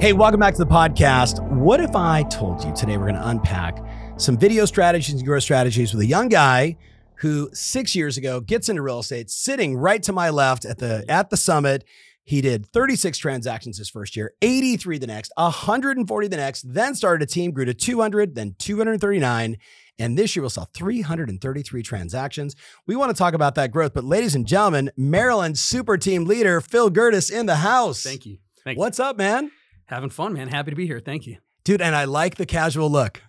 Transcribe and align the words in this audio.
Hey, 0.00 0.14
welcome 0.14 0.40
back 0.40 0.54
to 0.54 0.64
the 0.64 0.70
podcast. 0.70 1.46
What 1.50 1.78
if 1.78 1.94
I 1.94 2.22
told 2.22 2.64
you 2.64 2.72
today 2.72 2.96
we're 2.96 3.10
going 3.10 3.16
to 3.16 3.28
unpack 3.28 3.84
some 4.16 4.38
video 4.38 4.64
strategies 4.64 5.16
and 5.16 5.26
growth 5.26 5.42
strategies 5.42 5.92
with 5.92 6.00
a 6.00 6.06
young 6.06 6.30
guy 6.30 6.78
who 7.16 7.50
six 7.52 7.94
years 7.94 8.16
ago 8.16 8.40
gets 8.40 8.70
into 8.70 8.80
real 8.80 9.00
estate, 9.00 9.28
sitting 9.28 9.76
right 9.76 10.02
to 10.04 10.14
my 10.14 10.30
left 10.30 10.64
at 10.64 10.78
the 10.78 11.04
at 11.06 11.28
the 11.28 11.36
summit. 11.36 11.84
He 12.24 12.40
did 12.40 12.64
36 12.64 13.18
transactions 13.18 13.76
his 13.76 13.90
first 13.90 14.16
year, 14.16 14.32
83 14.40 14.96
the 14.96 15.06
next, 15.06 15.32
140 15.36 16.28
the 16.28 16.36
next, 16.38 16.72
then 16.72 16.94
started 16.94 17.22
a 17.22 17.30
team, 17.30 17.50
grew 17.50 17.66
to 17.66 17.74
200, 17.74 18.34
then 18.34 18.54
239. 18.58 19.58
And 19.98 20.16
this 20.16 20.34
year 20.34 20.42
we'll 20.42 20.48
sell 20.48 20.70
333 20.72 21.82
transactions. 21.82 22.56
We 22.86 22.96
want 22.96 23.14
to 23.14 23.18
talk 23.18 23.34
about 23.34 23.54
that 23.56 23.70
growth. 23.70 23.92
But 23.92 24.04
ladies 24.04 24.34
and 24.34 24.46
gentlemen, 24.46 24.92
Maryland 24.96 25.58
super 25.58 25.98
team 25.98 26.24
leader 26.24 26.62
Phil 26.62 26.90
Gerdes 26.90 27.30
in 27.30 27.44
the 27.44 27.56
house. 27.56 28.02
Thank 28.02 28.24
you. 28.24 28.38
Thank 28.64 28.78
What's 28.78 28.98
up, 28.98 29.18
man? 29.18 29.50
Having 29.90 30.10
fun, 30.10 30.32
man. 30.32 30.48
Happy 30.48 30.70
to 30.70 30.76
be 30.76 30.86
here. 30.86 31.00
Thank 31.00 31.26
you. 31.26 31.38
Dude, 31.64 31.82
and 31.82 31.94
I 31.94 32.04
like 32.04 32.36
the 32.36 32.46
casual 32.46 32.88
look. 32.90 33.20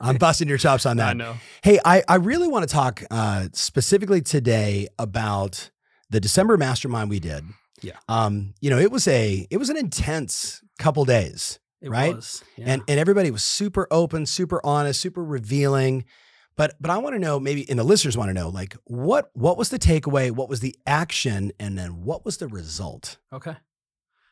I'm 0.00 0.16
busting 0.18 0.48
your 0.48 0.58
chops 0.58 0.86
on 0.86 0.96
that. 0.96 1.10
I 1.10 1.12
know. 1.12 1.34
Hey, 1.62 1.78
I, 1.84 2.02
I 2.08 2.16
really 2.16 2.48
want 2.48 2.66
to 2.68 2.72
talk 2.72 3.02
uh, 3.10 3.48
specifically 3.52 4.22
today 4.22 4.88
about 4.98 5.70
the 6.10 6.18
December 6.18 6.56
mastermind 6.56 7.10
we 7.10 7.20
did. 7.20 7.44
Yeah. 7.82 7.92
Um, 8.08 8.54
you 8.60 8.70
know, 8.70 8.78
it 8.78 8.90
was 8.90 9.06
a 9.06 9.46
it 9.50 9.58
was 9.58 9.68
an 9.68 9.76
intense 9.76 10.62
couple 10.78 11.04
days. 11.04 11.58
It 11.82 11.90
Right? 11.90 12.16
was. 12.16 12.42
And 12.56 12.82
and 12.88 12.98
everybody 12.98 13.30
was 13.30 13.44
super 13.44 13.86
open, 13.90 14.24
super 14.26 14.60
honest, 14.64 15.00
super 15.00 15.22
revealing. 15.22 16.06
But 16.56 16.74
but 16.80 16.90
I 16.90 16.96
want 16.98 17.14
to 17.14 17.18
know, 17.20 17.38
maybe 17.38 17.68
and 17.68 17.78
the 17.78 17.84
listeners 17.84 18.16
want 18.16 18.30
to 18.30 18.34
know, 18.34 18.48
like 18.48 18.74
what 18.84 19.30
what 19.34 19.58
was 19.58 19.68
the 19.68 19.78
takeaway? 19.78 20.30
What 20.30 20.48
was 20.48 20.60
the 20.60 20.74
action? 20.86 21.52
And 21.60 21.78
then 21.78 22.02
what 22.02 22.24
was 22.24 22.38
the 22.38 22.48
result? 22.48 23.18
okay. 23.32 23.56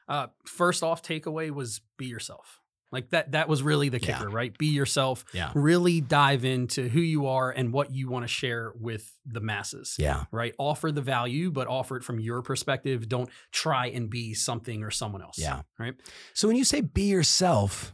Uh, 0.08 0.26
first 0.46 0.82
off, 0.82 1.02
takeaway 1.02 1.50
was 1.50 1.80
be 1.96 2.06
yourself. 2.06 2.60
Like 2.92 3.10
that. 3.10 3.32
That 3.32 3.48
was 3.48 3.60
really 3.60 3.88
the 3.88 3.98
Yeah. 4.00 4.18
kicker, 4.18 4.28
right? 4.30 4.56
Be 4.56 4.66
yourself. 4.68 5.24
Yeah. 5.32 5.50
Really 5.56 6.00
dive 6.00 6.44
into 6.44 6.88
who 6.88 7.00
you 7.00 7.26
are 7.26 7.50
and 7.50 7.72
what 7.72 7.90
you 7.90 8.08
want 8.08 8.22
to 8.22 8.28
share 8.28 8.72
with 8.78 9.10
the 9.26 9.40
masses. 9.40 9.96
Yeah. 9.98 10.26
Right. 10.30 10.54
Offer 10.58 10.92
the 10.92 11.00
value, 11.02 11.50
but 11.50 11.66
offer 11.66 11.96
it 11.96 12.04
from 12.04 12.20
your 12.20 12.40
perspective. 12.42 13.08
Don't 13.08 13.28
try 13.50 13.86
and 13.86 14.08
be 14.08 14.32
something 14.34 14.84
or 14.84 14.92
someone 14.92 15.22
else. 15.22 15.38
Yeah. 15.38 15.62
Right. 15.76 15.94
So 16.34 16.46
when 16.46 16.56
you 16.56 16.64
say 16.64 16.82
be 16.82 17.04
yourself, 17.08 17.92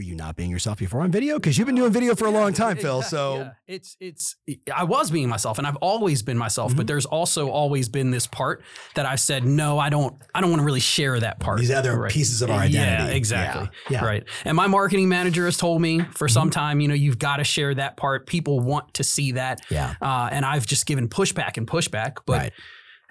were 0.00 0.04
you 0.04 0.14
not 0.16 0.34
being 0.34 0.50
yourself 0.50 0.78
before 0.78 1.02
on 1.02 1.10
video? 1.10 1.34
Because 1.38 1.58
you've 1.58 1.66
been 1.66 1.74
doing 1.74 1.92
video 1.92 2.14
for 2.14 2.24
a 2.24 2.30
long 2.30 2.54
time, 2.54 2.76
Phil. 2.84 3.02
So 3.02 3.36
yeah. 3.36 3.50
it's 3.66 3.98
it's 4.00 4.34
I 4.74 4.84
was 4.84 5.10
being 5.10 5.28
myself 5.28 5.58
and 5.58 5.66
I've 5.66 5.76
always 5.76 6.22
been 6.22 6.38
myself, 6.38 6.72
Mhm. 6.72 6.76
but 6.78 6.86
there's 6.86 7.04
also 7.04 7.50
always 7.50 7.90
been 7.90 8.10
this 8.10 8.26
part 8.26 8.62
that 8.94 9.04
I 9.04 9.16
said, 9.16 9.44
no, 9.44 9.78
I 9.78 9.90
don't 9.90 10.16
I 10.34 10.40
don't 10.40 10.48
want 10.48 10.60
to 10.60 10.64
really 10.64 10.80
share 10.80 11.20
that 11.20 11.38
part. 11.38 11.58
these 11.58 11.70
other 11.70 11.98
Right. 12.00 12.10
pieces 12.10 12.40
of 12.40 12.48
our 12.50 12.60
identity. 12.60 13.10
Yeah, 13.10 13.14
exactly. 13.14 13.68
Yeah. 13.90 14.00
yeah. 14.00 14.06
Right. 14.06 14.24
And 14.46 14.56
my 14.56 14.68
marketing 14.68 15.10
manager 15.10 15.44
has 15.44 15.58
told 15.58 15.82
me 15.82 15.98
for 16.00 16.26
Mm-hmm. 16.28 16.32
some 16.32 16.48
time, 16.50 16.80
you 16.80 16.88
know, 16.88 16.94
you've 16.94 17.18
got 17.18 17.36
to 17.36 17.44
share 17.44 17.74
that 17.74 17.98
part. 17.98 18.26
People 18.26 18.60
want 18.60 18.94
to 18.94 19.04
see 19.04 19.32
that. 19.32 19.60
Yeah. 19.70 19.96
Uh, 20.00 20.30
and 20.32 20.46
I've 20.46 20.64
just 20.66 20.86
given 20.86 21.08
pushback 21.10 21.58
and 21.58 21.66
pushback, 21.66 22.16
but 22.24 22.38
right. 22.38 22.52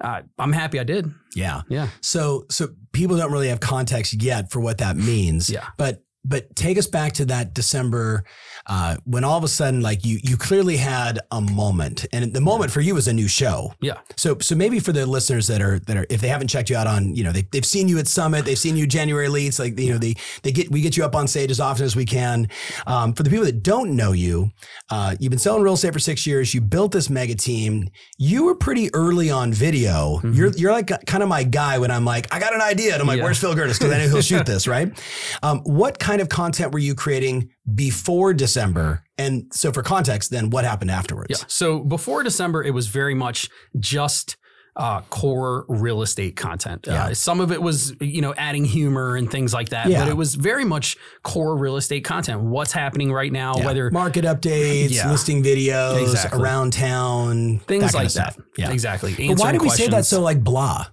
uh, 0.02 0.22
I'm 0.40 0.53
happy 0.53 0.80
I 0.80 0.84
did. 0.86 1.12
Yeah. 1.36 1.62
Yeah. 1.69 1.90
So 2.02 2.46
so 2.50 2.69
people 2.94 3.16
don't 3.18 3.31
really 3.31 3.50
have 3.50 3.59
context 3.59 4.24
yet 4.24 4.50
for 4.50 4.59
what 4.59 4.80
that 4.80 4.97
means. 4.97 5.52
Yeah. 5.52 5.68
But 5.78 6.02
but 6.29 6.56
take 6.56 6.78
us 6.78 6.88
back 6.88 7.12
to 7.13 7.25
that 7.25 7.53
December 7.53 8.23
uh, 8.67 8.95
when 9.06 9.23
all 9.23 9.38
of 9.38 9.44
a 9.44 9.47
sudden 9.47 9.81
like 9.81 10.06
you 10.06 10.19
you 10.23 10.38
clearly 10.38 10.78
had 10.78 11.19
a 11.31 11.41
moment 11.41 12.06
and 12.13 12.34
the 12.34 12.41
moment 12.41 12.72
for 12.72 12.81
you 12.81 12.94
was 12.94 13.07
a 13.07 13.13
new 13.13 13.28
show. 13.28 13.73
Yeah. 13.81 13.97
So 14.16 14.38
so 14.39 14.56
maybe 14.56 14.79
for 14.79 14.91
the 14.94 15.06
listeners 15.06 15.47
that 15.47 15.62
are 15.62 15.79
that 15.79 15.97
are 15.97 16.06
if 16.09 16.22
they 16.22 16.28
haven't 16.28 16.50
checked 16.50 16.69
you 16.69 16.78
out 16.78 16.88
on 16.88 17.16
you 17.16 17.23
know 17.23 17.31
they 17.31 17.44
they've 17.51 17.66
seen 17.66 17.88
you 17.89 17.97
at 18.00 18.07
Summit 18.07 18.45
they've 18.45 18.57
seen 18.59 18.78
you 18.78 18.85
January 18.85 19.28
leads 19.28 19.59
like 19.59 19.79
you 19.79 19.91
know 19.91 19.97
they 19.97 20.13
they 20.44 20.51
get 20.51 20.69
we 20.72 20.81
get 20.81 20.95
you 20.97 21.03
up 21.03 21.16
on 21.16 21.28
stage 21.28 21.50
as 21.51 21.59
often 21.59 21.84
as 21.85 21.95
we 21.95 22.06
can. 22.06 22.47
Um, 22.85 23.13
for 23.13 23.23
the 23.23 23.29
people 23.29 23.45
that 23.45 23.63
don't 23.63 23.95
know 23.95 24.12
you, 24.12 24.51
uh, 24.89 25.16
you've 25.19 25.31
been 25.31 25.39
selling 25.39 25.63
real 25.63 25.73
estate 25.73 25.94
for 25.94 26.00
six 26.00 26.28
years. 26.28 26.53
You 26.53 26.62
built 26.62 26.91
this 26.91 27.09
mega 27.09 27.35
team. 27.35 27.89
You 28.19 28.44
were 28.45 28.56
pretty 28.56 28.94
early 28.94 29.31
on 29.31 29.51
video. 29.51 30.19
Mhm. 30.23 30.35
You're 30.35 30.51
you're 30.51 30.72
like 30.72 30.91
kind 31.07 31.23
of 31.23 31.29
my 31.29 31.44
guy 31.44 31.79
when 31.79 31.89
I'm 31.91 32.06
like 32.06 32.28
I 32.34 32.39
got 32.39 32.53
an 32.53 32.62
idea 32.62 32.94
and 32.94 33.01
I'm 33.01 33.07
like 33.07 33.18
Yeah. 33.18 33.23
where's 33.23 33.39
Phil 33.39 33.56
Gerdes 33.56 33.79
because 33.79 33.91
I 33.91 33.97
know 33.97 34.07
he'll 34.09 34.22
shoot 34.22 34.45
this 34.45 34.68
right. 34.68 34.91
Um, 35.41 35.59
what 35.62 35.97
kind 36.00 36.19
of 36.22 36.30
content 36.30 36.72
were 36.72 36.80
you 36.80 36.96
creating 36.96 37.50
before 37.74 38.34
December? 38.34 39.03
And 39.18 39.46
so 39.53 39.72
for 39.72 39.84
context, 39.84 40.31
then 40.31 40.50
what 40.50 40.66
happened 40.66 40.91
afterwards? 40.91 41.30
Yeah. 41.30 41.46
So 41.47 41.80
before 41.80 42.24
December, 42.24 42.63
it 42.63 42.72
was 42.72 42.88
very 42.88 43.13
much 43.16 43.50
just 43.80 44.38
uh, 44.75 45.02
core 45.09 45.66
real 45.68 46.02
estate 46.02 46.38
content. 46.38 46.85
Yeah. 46.88 47.06
Uh, 47.07 47.13
some 47.13 47.41
of 47.41 47.52
it 47.52 47.62
was, 47.62 47.94
you 48.00 48.22
know, 48.22 48.34
adding 48.38 48.63
humor 48.63 49.18
and 49.18 49.30
things 49.30 49.53
like 49.53 49.69
that. 49.69 49.88
Yeah. 49.88 50.03
But 50.03 50.09
it 50.09 50.13
was 50.16 50.35
very 50.35 50.63
much 50.63 50.96
core 51.24 51.57
real 51.57 51.75
estate 51.75 52.06
content. 52.06 52.41
What's 52.41 52.72
happening 52.72 53.12
right 53.12 53.31
now? 53.31 53.57
Yeah. 53.57 53.66
Whether 53.66 53.91
market 53.91 54.24
updates, 54.24 54.91
Yeah. 54.91 55.12
listing 55.12 55.44
videos 55.44 56.01
Exactly. 56.01 56.41
around 56.41 56.72
town, 56.72 57.59
things 57.68 57.84
that 57.84 57.91
kind 57.94 58.06
like 58.06 58.13
that. 58.13 58.38
Yeah. 58.57 58.72
Exactly. 58.72 59.16
But 59.28 59.40
why 59.40 59.51
did 59.51 59.62
we 59.62 59.69
say 59.69 59.88
that 59.88 60.06
so 60.06 60.22
like 60.22 60.41
blah? 60.44 60.86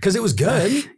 Because 0.00 0.16
it 0.16 0.22
was 0.22 0.32
good. 0.32 0.90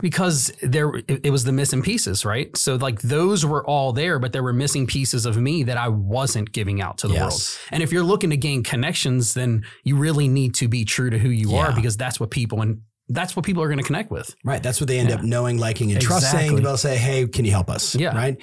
because 0.00 0.52
there 0.62 0.92
it, 1.08 1.30
was 1.30 1.44
the 1.44 1.52
missing 1.52 1.82
pieces, 1.82 2.24
right? 2.24 2.56
So 2.56 2.76
like 2.76 3.00
those 3.02 3.44
were 3.44 3.64
all 3.66 3.92
there, 3.92 4.18
but 4.18 4.32
there 4.32 4.42
were 4.42 4.52
missing 4.52 4.86
pieces 4.86 5.26
of 5.26 5.36
me 5.36 5.62
that 5.64 5.76
I 5.76 5.88
wasn't 5.88 6.52
giving 6.52 6.80
out 6.80 6.98
to 6.98 7.08
the 7.08 7.14
world. 7.14 7.40
And 7.70 7.82
if 7.82 7.92
you're 7.92 8.02
looking 8.04 8.30
to 8.30 8.36
gain 8.36 8.62
connections, 8.62 9.34
then 9.34 9.64
you 9.82 9.96
really 9.96 10.28
need 10.28 10.54
to 10.56 10.68
be 10.68 10.84
true 10.84 11.10
to 11.10 11.18
who 11.18 11.28
you 11.28 11.50
Yeah. 11.52 11.68
are 11.68 11.72
because 11.74 11.96
that's 11.96 12.18
what 12.20 12.30
people 12.30 12.60
and 12.62 12.80
that's 13.08 13.36
what 13.36 13.44
people 13.44 13.62
are 13.62 13.68
going 13.68 13.78
to 13.78 13.84
connect 13.84 14.10
with. 14.10 14.34
Right. 14.44 14.62
That's 14.62 14.80
what 14.80 14.88
they 14.88 14.98
end 14.98 15.10
Yeah. 15.10 15.16
up 15.16 15.22
knowing, 15.22 15.58
liking, 15.58 15.92
and 15.92 16.00
trusting. 16.00 16.38
Exactly. 16.40 16.62
They'll 16.62 16.76
say, 16.78 16.96
hey, 16.96 17.26
can 17.26 17.44
you 17.44 17.50
help 17.50 17.68
us? 17.68 17.94
Yeah. 17.94 18.16
Right. 18.16 18.40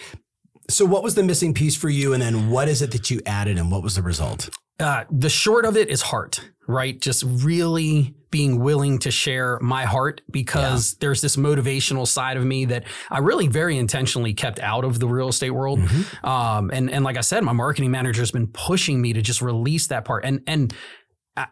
So 0.70 0.86
what 0.86 1.02
was 1.04 1.16
the 1.16 1.24
missing 1.24 1.54
piece 1.54 1.76
for 1.76 1.90
you? 1.90 2.14
And 2.14 2.22
then 2.22 2.50
what 2.50 2.68
is 2.70 2.82
it 2.82 2.92
that 2.92 3.10
you 3.10 3.22
added 3.26 3.58
and 3.58 3.72
what 3.72 3.82
was 3.84 3.96
the 3.96 4.04
result? 4.04 4.50
Uh, 4.80 5.04
the 5.12 5.30
short 5.30 5.66
of 5.66 5.76
it 5.76 5.90
is 5.90 6.02
heart, 6.04 6.42
right? 6.72 7.00
Just 7.00 7.24
really 7.28 8.16
being 8.32 8.60
willing 8.60 8.98
to 9.00 9.12
share 9.12 9.60
my 9.62 9.84
heart 9.84 10.22
because 10.32 10.94
there's 10.96 11.22
this 11.22 11.36
motivational 11.36 12.08
side 12.08 12.38
of 12.38 12.46
me 12.46 12.66
that 12.66 12.86
I 13.10 13.20
really 13.20 13.48
very 13.48 13.78
intentionally 13.78 14.34
kept 14.34 14.60
out 14.60 14.86
of 14.86 15.00
the 15.00 15.08
real 15.08 15.28
estate 15.28 15.52
world. 15.52 15.80
Mm-hmm. 15.80 16.26
Um, 16.26 16.72
and 16.74 16.90
and 16.90 17.04
like 17.04 17.18
I 17.18 17.22
said, 17.22 17.44
my 17.44 17.52
marketing 17.52 17.92
manager 17.92 18.22
has 18.22 18.32
been 18.32 18.48
pushing 18.48 19.02
me 19.02 19.14
to 19.14 19.22
just 19.22 19.42
release 19.42 19.88
that 19.88 20.06
part. 20.06 20.24
And 20.24 20.42
and 20.48 20.74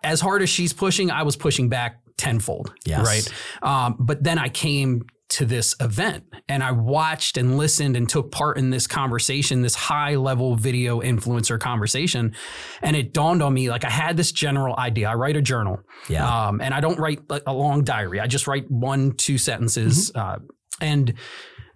as 0.04 0.22
hard 0.22 0.42
as 0.42 0.50
she's 0.50 0.74
pushing, 0.74 1.12
I 1.12 1.24
was 1.24 1.36
pushing 1.36 1.70
back 1.70 2.00
tenfold. 2.18 2.74
Yes. 2.86 3.06
Right. 3.06 3.30
Um, 3.62 3.96
but 4.00 4.24
then 4.24 4.38
I 4.38 4.50
came 4.50 5.04
to 5.30 5.46
this 5.46 5.76
event 5.80 6.24
and 6.48 6.64
I 6.64 6.72
watched 6.72 7.38
and 7.38 7.58
listened 7.58 7.96
and 7.96 8.10
took 8.10 8.32
part 8.32 8.58
in 8.58 8.72
this 8.72 8.88
conversation, 8.88 9.62
this 9.62 9.76
high 9.76 10.16
level 10.16 10.56
video 10.56 11.02
influencer 11.02 11.60
conversation. 11.60 12.34
And 12.82 12.96
it 12.96 13.14
dawned 13.14 13.44
on 13.44 13.54
me 13.54 13.70
like 13.70 13.86
I 13.86 13.92
had 13.92 14.18
this 14.18 14.32
general 14.32 14.76
idea. 14.78 15.10
I 15.10 15.14
write 15.14 15.38
a 15.38 15.42
journal. 15.42 15.82
Yeah. 16.10 16.48
Um, 16.48 16.62
and 16.62 16.74
I 16.74 16.80
don't 16.80 16.98
write 17.00 17.30
like 17.30 17.44
a 17.46 17.54
long 17.54 17.84
diary. 17.84 18.20
I 18.20 18.26
just 18.26 18.48
write 18.48 18.70
one, 18.72 19.12
two 19.14 19.38
sentences. 19.38 20.12
Mm-hmm. 20.12 20.20
Uh, 20.20 20.48
and 20.82 21.14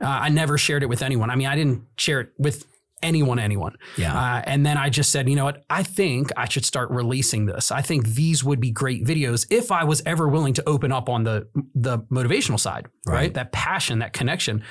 uh, 0.02 0.08
I 0.08 0.30
never 0.30 0.58
shared 0.58 0.82
it 0.82 0.88
with 0.88 1.04
anyone. 1.04 1.30
I 1.30 1.36
mean, 1.36 1.48
I 1.48 1.56
didn't 1.56 1.84
share 1.98 2.22
it 2.22 2.30
with 2.40 2.66
anyone, 3.04 3.38
anyone. 3.38 3.76
yeah. 3.98 4.18
Uh, 4.18 4.42
and 4.46 4.66
then 4.66 4.78
I 4.78 4.90
just 4.90 5.12
said, 5.12 5.30
you 5.30 5.36
know 5.36 5.46
what? 5.46 5.64
I 5.70 5.84
think 5.84 6.32
I 6.36 6.48
should 6.48 6.66
start 6.66 6.90
releasing 6.90 7.46
this. 7.46 7.72
I 7.72 7.82
think 7.82 8.08
these 8.08 8.44
would 8.44 8.60
be 8.60 8.72
great 8.72 9.04
videos 9.06 9.46
if 9.52 9.72
I 9.72 9.84
was 9.84 10.02
ever 10.06 10.28
willing 10.28 10.54
to 10.56 10.64
open 10.68 10.92
up 10.92 11.10
on 11.10 11.24
the 11.24 11.48
the 11.76 12.00
motivational 12.12 12.60
side, 12.60 12.88
right? 13.06 13.14
Right. 13.14 13.34
That 13.34 13.52
passion, 13.52 14.00
that 14.00 14.14
connection. 14.14 14.64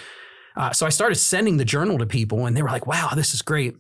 Uh, 0.57 0.73
so 0.73 0.85
I 0.85 0.91
started 0.91 1.15
sending 1.17 1.57
the 1.57 1.65
journal 1.65 1.99
to 1.99 2.07
people, 2.07 2.47
and 2.47 2.57
they 2.57 2.63
were 2.63 2.69
like, 2.69 2.87
"Wow, 2.87 3.11
this 3.15 3.33
is 3.35 3.43
great." 3.43 3.75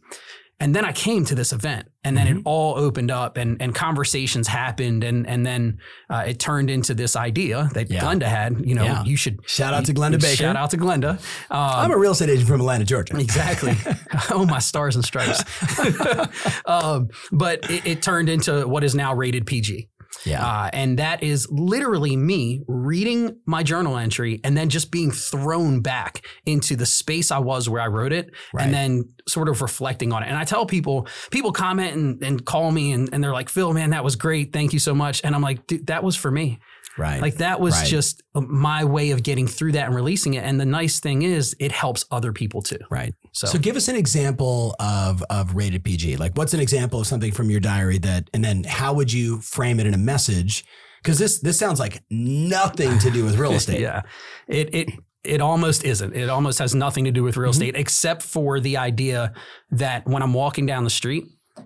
And 0.63 0.77
then 0.77 0.85
I 0.85 0.93
came 0.93 1.25
to 1.25 1.35
this 1.35 1.53
event, 1.53 1.89
and 2.05 2.17
then 2.17 2.27
Mm-hmm. 2.29 2.39
it 2.39 2.43
all 2.45 2.79
opened 2.79 3.11
up, 3.11 3.37
and 3.37 3.61
and 3.61 3.75
conversations 3.75 4.47
happened, 4.47 5.03
and 5.03 5.27
and 5.27 5.45
then 5.45 5.79
uh, 6.09 6.23
it 6.29 6.39
turned 6.39 6.71
into 6.71 6.95
this 6.95 7.17
idea 7.17 7.69
that 7.75 7.91
Yeah. 7.91 8.01
Glenda 8.01 8.29
had. 8.39 8.65
You 8.65 8.77
know, 8.77 8.85
Yeah. 8.85 9.03
you 9.05 9.17
should 9.17 9.41
Shout 9.45 9.75
out 9.75 9.87
to 9.87 9.93
Glenda 9.95 10.21
Baker. 10.21 10.37
Shout 10.37 10.55
out 10.55 10.71
to 10.71 10.77
Glenda. 10.77 11.13
Um, 11.51 11.59
I'm 11.83 11.91
a 11.91 11.99
real 11.99 12.13
estate 12.13 12.31
agent 12.31 12.47
from 12.49 12.61
Atlanta, 12.61 12.85
Georgia. 12.85 13.19
Exactly. 13.19 13.75
oh, 14.31 14.47
my 14.47 14.61
stars 14.61 14.95
and 14.95 15.05
stripes. 15.05 15.43
um, 16.67 17.09
but 17.33 17.69
it, 17.69 17.85
it 17.87 18.03
turned 18.03 18.29
into 18.29 18.67
what 18.69 18.85
is 18.85 18.95
now 18.95 19.13
rated 19.15 19.47
PG. 19.47 19.89
Yeah. 20.25 20.47
Uh, 20.47 20.71
and 20.73 20.99
that 20.99 21.23
is 21.23 21.49
literally 21.51 22.17
me 22.17 22.63
reading 22.69 23.39
my 23.47 23.63
journal 23.63 23.97
entry 23.97 24.41
and 24.45 24.57
then 24.57 24.69
just 24.69 24.91
being 24.91 25.11
thrown 25.11 25.81
back 25.81 26.25
into 26.47 26.77
the 26.77 26.87
space 26.87 27.31
I 27.31 27.39
was 27.39 27.69
where 27.69 27.81
I 27.83 27.87
wrote 27.89 28.13
it 28.13 28.31
Right. 28.53 28.65
and 28.65 28.75
then 28.75 29.05
sort 29.29 29.49
of 29.49 29.63
reflecting 29.63 30.13
on 30.13 30.23
it. 30.23 30.27
And 30.29 30.37
I 30.37 30.45
tell 30.45 30.67
people, 30.67 31.07
people 31.31 31.53
comment 31.53 31.95
and, 31.97 32.23
and 32.23 32.45
call 32.45 32.71
me 32.71 32.93
and, 32.93 33.09
and 33.13 33.23
they're 33.23 33.33
like, 33.33 33.49
Phil, 33.49 33.73
man, 33.73 33.91
that 33.91 34.05
was 34.05 34.17
great. 34.17 34.53
Thank 34.53 34.73
you 34.73 34.79
so 34.79 34.95
much. 34.95 35.21
And 35.25 35.35
I'm 35.35 35.43
like, 35.43 35.67
dude, 35.67 35.87
that 35.89 36.05
was 36.05 36.15
for 36.17 36.31
me. 36.31 36.59
Right. 36.99 37.21
Like 37.23 37.37
that 37.37 37.61
was 37.61 37.75
Right. 37.75 37.87
just 37.87 38.23
my 38.35 38.85
way 38.85 39.11
of 39.11 39.23
getting 39.23 39.47
through 39.47 39.73
that 39.73 39.87
and 39.87 39.95
releasing 39.95 40.35
it. 40.35 40.45
And 40.45 40.61
the 40.61 40.67
nice 40.67 41.01
thing 41.01 41.23
is 41.23 41.55
it 41.59 41.73
helps 41.73 42.05
other 42.11 42.33
people 42.33 42.63
too. 42.63 42.79
right. 42.91 43.15
So, 43.33 43.47
So 43.47 43.59
give 43.59 43.77
us 43.77 43.89
an 43.89 43.97
example 43.97 44.75
of 44.79 45.23
of 45.31 45.55
rated 45.55 45.85
PG. 45.85 46.17
Like 46.17 46.37
what's 46.37 46.53
an 46.55 46.61
example 46.61 47.01
of 47.01 47.07
something 47.07 47.33
from 47.33 47.51
your 47.51 47.61
diary 47.61 47.99
that 47.99 48.29
and 48.35 48.45
then 48.45 48.65
how 48.65 48.93
would 48.95 49.13
you 49.13 49.41
frame 49.41 49.81
it 49.81 49.87
in 49.87 49.95
a 49.95 49.99
message? 49.99 50.65
Because 51.03 51.19
this 51.19 51.41
this 51.41 51.59
sounds 51.59 51.81
like 51.81 52.03
nothing 52.11 52.99
to 53.01 53.11
do 53.11 53.25
with 53.25 53.37
real 53.39 53.53
estate. 53.61 53.81
yeah, 53.81 54.03
it, 54.47 54.75
it, 54.75 54.91
it 55.25 55.41
almost 55.41 55.85
isn't. 55.85 56.15
It 56.15 56.29
almost 56.29 56.59
has 56.59 56.75
nothing 56.75 57.05
to 57.05 57.11
do 57.11 57.23
with 57.23 57.37
real 57.37 57.51
Mhm. 57.51 57.55
estate 57.55 57.77
except 57.77 58.23
for 58.23 58.61
the 58.61 58.77
idea 58.77 59.33
that 59.71 60.07
when 60.07 60.23
I'm 60.23 60.35
walking 60.35 60.67
down 60.67 60.85
the 60.85 60.91
street, 60.91 61.25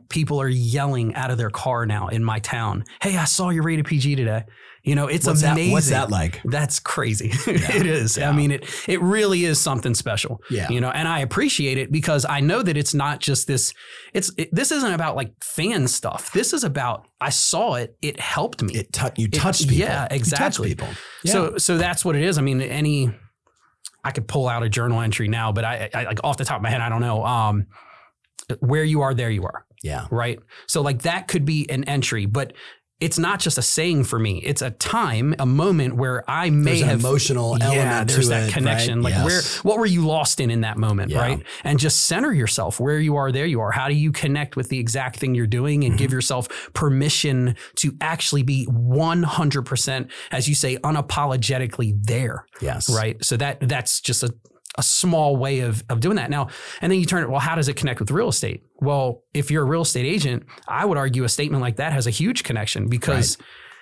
people 0.08 0.40
are 0.40 0.48
yelling 0.48 1.14
out 1.14 1.30
of 1.30 1.38
their 1.38 1.50
car 1.50 1.84
now 1.86 2.08
in 2.08 2.22
my 2.24 2.38
town. 2.38 2.84
Hey, 3.02 3.16
I 3.16 3.24
saw 3.24 3.50
you 3.50 3.62
rated 3.62 3.84
PG 3.86 4.14
today. 4.16 4.44
You 4.86 4.94
know, 4.94 5.08
it's 5.08 5.26
what's 5.26 5.42
amazing. 5.42 5.70
that 5.70 5.72
what's 5.72 5.90
that 5.90 6.10
like? 6.10 6.40
That's 6.44 6.78
crazy. 6.78 7.32
it 7.48 7.86
is. 7.86 8.16
yeah. 8.16 8.30
I 8.30 8.32
mean, 8.32 8.52
it 8.52 8.64
it 8.86 9.02
really 9.02 9.44
is 9.44 9.58
something 9.60 9.94
special. 9.94 10.40
Yeah. 10.48 10.68
You 10.70 10.80
know, 10.80 10.90
and 10.90 11.08
I 11.08 11.18
appreciate 11.18 11.76
it 11.76 11.90
because 11.90 12.24
I 12.24 12.38
know 12.38 12.62
that 12.62 12.76
it's 12.76 12.94
not 12.94 13.18
just 13.18 13.48
this. 13.48 13.74
It's 14.14 14.30
it, 14.38 14.48
this 14.54 14.70
isn't 14.70 14.92
about 14.92 15.16
like 15.16 15.32
fan 15.42 15.88
stuff. 15.88 16.32
This 16.32 16.52
is 16.52 16.62
about 16.62 17.08
I 17.20 17.30
saw 17.30 17.74
it. 17.74 17.96
It 18.00 18.20
helped 18.20 18.62
me. 18.62 18.74
It 18.74 18.92
tou- 18.92 19.10
you 19.16 19.28
touched 19.28 19.62
people. 19.62 19.76
yeah, 19.76 20.06
You 20.08 20.16
exactly. 20.16 20.68
people. 20.68 20.88
Yeah. 21.24 21.32
So 21.32 21.58
so 21.58 21.78
that's 21.78 22.04
what 22.04 22.14
it 22.14 22.22
is. 22.22 22.38
I 22.38 22.42
mean, 22.42 22.62
any 22.62 23.12
I 24.04 24.12
could 24.12 24.28
pull 24.28 24.46
out 24.48 24.62
a 24.62 24.68
journal 24.68 25.00
entry 25.00 25.26
now, 25.26 25.50
but 25.50 25.64
I, 25.64 25.90
I 25.92 26.04
like 26.04 26.20
off 26.22 26.36
the 26.36 26.44
top 26.44 26.58
of 26.58 26.62
my 26.62 26.70
head, 26.70 26.80
I 26.80 26.88
don't 26.88 27.00
know. 27.00 27.24
Um, 27.24 27.66
where 28.60 28.84
you 28.84 29.00
are, 29.00 29.14
there 29.14 29.30
you 29.30 29.42
are 29.42 29.66
yeah. 29.86 30.06
right? 30.10 30.38
So 30.66 30.82
like 30.82 31.02
that 31.02 31.28
could 31.28 31.44
be 31.44 31.68
an 31.70 31.84
entry, 31.84 32.26
but 32.26 32.52
it's 32.98 33.18
not 33.18 33.40
just 33.40 33.58
a 33.58 33.62
saying 33.62 34.04
for 34.04 34.18
me. 34.18 34.38
It's 34.42 34.62
a 34.62 34.70
time, 34.70 35.34
a 35.38 35.44
moment 35.44 35.96
where 35.96 36.24
I 36.28 36.48
may 36.48 36.64
There's 36.70 36.80
an 36.82 36.88
have 36.88 37.00
emotional 37.00 37.58
yeah, 37.58 37.66
element 37.66 38.08
there's 38.10 38.24
to 38.24 38.30
that 38.30 38.48
it, 38.48 38.52
connection. 38.54 39.02
right? 39.02 39.12
Like 39.14 39.24
where 39.26 39.42
what 39.64 39.78
were 39.78 39.84
you 39.86 40.06
lost 40.06 40.40
in 40.40 40.50
in 40.50 40.62
that 40.62 40.78
moment, 40.78 41.10
Yeah. 41.10 41.18
right? 41.20 41.42
And 41.62 41.78
just 41.78 42.06
center 42.06 42.32
yourself 42.32 42.80
where 42.80 42.98
you 42.98 43.16
are, 43.16 43.30
there 43.32 43.44
you 43.44 43.60
are. 43.60 43.70
How 43.70 43.88
do 43.88 43.94
you 43.94 44.12
connect 44.12 44.56
with 44.56 44.70
the 44.70 44.78
exact 44.78 45.16
thing 45.18 45.34
you're 45.34 45.46
doing 45.46 45.84
and 45.84 45.92
Mm-hmm. 45.92 45.98
give 45.98 46.12
yourself 46.12 46.48
permission 46.72 47.56
to 47.76 47.94
actually 48.00 48.42
be 48.44 48.66
100% 48.66 50.10
as 50.32 50.48
you 50.48 50.54
say 50.54 50.76
unapologetically 50.78 51.92
there 52.06 52.46
Yes. 52.62 52.88
right? 52.88 53.22
So 53.24 53.36
that 53.36 53.58
that's 53.60 54.00
just 54.00 54.22
a, 54.22 54.34
a 54.78 54.82
small 54.82 55.36
way 55.36 55.60
of, 55.60 55.82
of 55.88 56.00
doing 56.00 56.16
that. 56.16 56.30
Now, 56.30 56.48
and 56.80 56.92
then 56.92 56.98
you 57.00 57.06
turn 57.06 57.22
it, 57.22 57.30
well, 57.30 57.40
how 57.40 57.54
does 57.54 57.68
it 57.68 57.76
connect 57.76 58.00
with 58.00 58.10
real 58.10 58.28
estate? 58.28 58.62
Well, 58.80 59.22
if 59.34 59.50
you're 59.50 59.62
a 59.62 59.66
real 59.66 59.82
estate 59.82 60.04
agent, 60.06 60.44
I 60.68 60.84
would 60.84 60.98
argue 60.98 61.24
a 61.24 61.28
statement 61.28 61.62
like 61.62 61.76
that 61.76 61.92
has 61.92 62.06
a 62.06 62.10
huge 62.10 62.44
connection 62.44 62.88
because, 62.88 63.38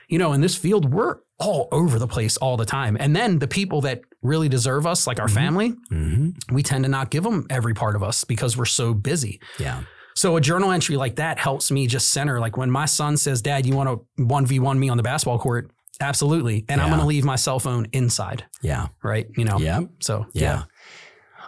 you 0.08 0.18
know, 0.18 0.32
in 0.32 0.40
this 0.40 0.54
field, 0.56 0.92
we're 0.92 1.16
all 1.40 1.68
over 1.72 1.98
the 1.98 2.06
place 2.06 2.36
all 2.36 2.56
the 2.56 2.64
time. 2.64 2.96
And 3.00 3.14
then 3.16 3.40
the 3.40 3.48
people 3.48 3.80
that 3.82 4.02
really 4.22 4.48
deserve 4.48 4.86
us, 4.86 5.06
like 5.06 5.18
our 5.18 5.26
Mhm. 5.26 5.34
family, 5.34 5.68
hmm 5.88 6.28
we 6.52 6.62
tend 6.62 6.84
to 6.84 6.90
not 6.90 7.10
give 7.10 7.24
them 7.24 7.46
every 7.50 7.74
part 7.74 7.96
of 7.96 8.02
us 8.04 8.22
because 8.24 8.56
we're 8.56 8.64
so 8.64 8.94
busy. 8.94 9.40
Yeah. 9.58 9.82
So 10.14 10.36
a 10.36 10.40
journal 10.40 10.70
entry 10.70 10.96
like 10.96 11.16
that 11.16 11.40
helps 11.40 11.72
me 11.72 11.88
just 11.88 12.10
center. 12.10 12.38
Like 12.38 12.56
when 12.56 12.70
my 12.70 12.86
son 12.86 13.16
says, 13.16 13.42
Dad, 13.42 13.66
you 13.66 13.74
want 13.74 13.88
to 13.90 14.22
1v1 14.22 14.78
me 14.78 14.88
on 14.88 14.96
the 14.96 15.02
basketball 15.02 15.40
court? 15.40 15.72
Absolutely. 16.00 16.64
And 16.68 16.80
I'm 16.80 16.88
going 16.88 17.00
to 17.00 17.06
leave 17.06 17.24
my 17.24 17.36
cell 17.36 17.58
phone 17.60 17.86
inside, 17.92 18.44
Yeah. 18.62 18.88
right? 19.02 19.26
You 19.36 19.44
know? 19.44 19.58
Yeah. 19.58 19.80
So, 20.00 20.26
Yeah. 20.32 20.42
yeah. 20.42 20.62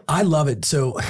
I 0.09 0.23
love 0.23 0.49
it. 0.49 0.65
So, 0.65 0.99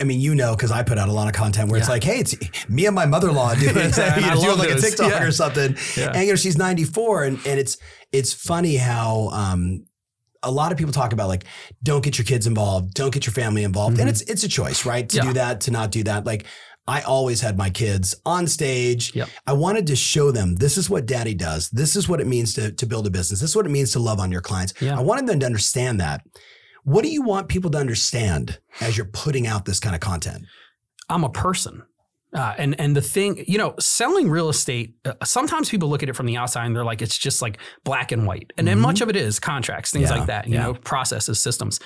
I 0.00 0.04
mean, 0.04 0.20
you 0.20 0.34
know, 0.34 0.56
because 0.56 0.70
I 0.70 0.82
put 0.82 0.96
out 0.96 1.10
a 1.10 1.12
lot 1.12 1.28
of 1.28 1.34
content 1.34 1.70
where 1.70 1.78
it's 1.78 1.88
like, 1.88 2.02
hey, 2.02 2.20
it's 2.20 2.34
me 2.70 2.86
and 2.86 2.94
my 2.94 3.04
mother-in-law 3.04 3.54
doing, 3.56 3.76
And 3.76 3.94
you 4.16 4.30
know, 4.30 4.40
doing 4.40 4.58
like 4.58 4.70
a. 4.70 4.80
TikTok 4.80 5.10
Yeah. 5.10 5.22
or 5.22 5.30
something. 5.32 5.76
Yeah. 5.98 6.12
And 6.14 6.26
you 6.26 6.32
know, 6.32 6.36
she's 6.36 6.56
94, 6.56 7.24
and 7.24 7.36
and 7.46 7.60
it's 7.60 7.76
it's 8.10 8.32
funny 8.32 8.76
how 8.76 9.28
um, 9.32 9.84
a 10.42 10.50
lot 10.50 10.72
of 10.72 10.78
people 10.78 10.94
talk 10.94 11.12
about 11.12 11.28
like, 11.28 11.44
don't 11.82 12.02
get 12.02 12.16
your 12.16 12.24
kids 12.24 12.46
involved, 12.46 12.94
don't 12.94 13.12
get 13.12 13.26
your 13.26 13.34
family 13.34 13.62
involved, 13.62 13.98
and 13.98 14.06
Mhm. 14.08 14.12
it's 14.12 14.22
it's 14.22 14.44
a 14.44 14.48
choice, 14.48 14.86
right? 14.86 15.06
To 15.10 15.16
Yeah. 15.18 15.22
do 15.24 15.32
that, 15.34 15.60
to 15.62 15.70
not 15.70 15.90
do 15.90 16.04
that. 16.04 16.24
Like, 16.24 16.46
I 16.88 17.02
always 17.02 17.42
had 17.42 17.58
my 17.58 17.68
kids 17.68 18.14
on 18.24 18.46
stage. 18.46 19.14
Yep. 19.14 19.28
I 19.46 19.52
wanted 19.52 19.86
to 19.88 19.96
show 19.96 20.30
them 20.30 20.56
this 20.56 20.78
is 20.78 20.88
what 20.88 21.04
daddy 21.04 21.34
does. 21.34 21.68
This 21.68 21.96
is 21.96 22.08
what 22.08 22.20
it 22.22 22.26
means 22.26 22.54
to, 22.54 22.72
to 22.72 22.86
build 22.86 23.06
a 23.06 23.10
business. 23.10 23.40
This 23.40 23.50
is 23.50 23.56
what 23.56 23.66
it 23.66 23.70
means 23.70 23.92
to 23.92 23.98
love 23.98 24.18
on 24.18 24.32
your 24.32 24.40
clients. 24.40 24.72
Yeah. 24.80 24.96
I 24.98 25.02
wanted 25.02 25.26
them 25.26 25.38
to 25.40 25.46
understand 25.46 26.00
that. 26.00 26.22
What 26.84 27.02
do 27.04 27.10
you 27.10 27.22
want 27.22 27.48
people 27.48 27.70
to 27.72 27.78
understand 27.78 28.58
as 28.80 28.96
you're 28.96 29.06
putting 29.06 29.46
out 29.46 29.64
this 29.64 29.80
kind 29.80 29.94
of 29.94 30.00
content? 30.00 30.44
I'm 31.08 31.24
a 31.24 31.30
person. 31.30 31.82
Uh, 32.32 32.54
and 32.58 32.80
and 32.80 32.94
the 32.96 33.02
thing, 33.02 33.44
you 33.48 33.58
know, 33.58 33.74
selling 33.80 34.30
real 34.30 34.48
estate. 34.48 34.94
Uh, 35.04 35.14
sometimes 35.24 35.68
people 35.68 35.88
look 35.88 36.02
at 36.04 36.08
it 36.08 36.14
from 36.14 36.26
the 36.26 36.36
outside 36.36 36.64
and 36.66 36.76
they're 36.76 36.84
like, 36.84 37.02
it's 37.02 37.18
just 37.18 37.42
like 37.42 37.58
black 37.82 38.12
and 38.12 38.24
white, 38.24 38.52
and 38.56 38.68
then 38.68 38.78
Mhm. 38.78 38.82
much 38.82 39.00
of 39.00 39.08
it 39.08 39.16
is 39.16 39.40
contracts, 39.40 39.90
things 39.90 40.10
Yeah, 40.10 40.16
like 40.18 40.26
that. 40.28 40.46
You 40.46 40.54
yeah. 40.54 40.62
know, 40.62 40.74
processes, 40.74 41.40
systems. 41.40 41.80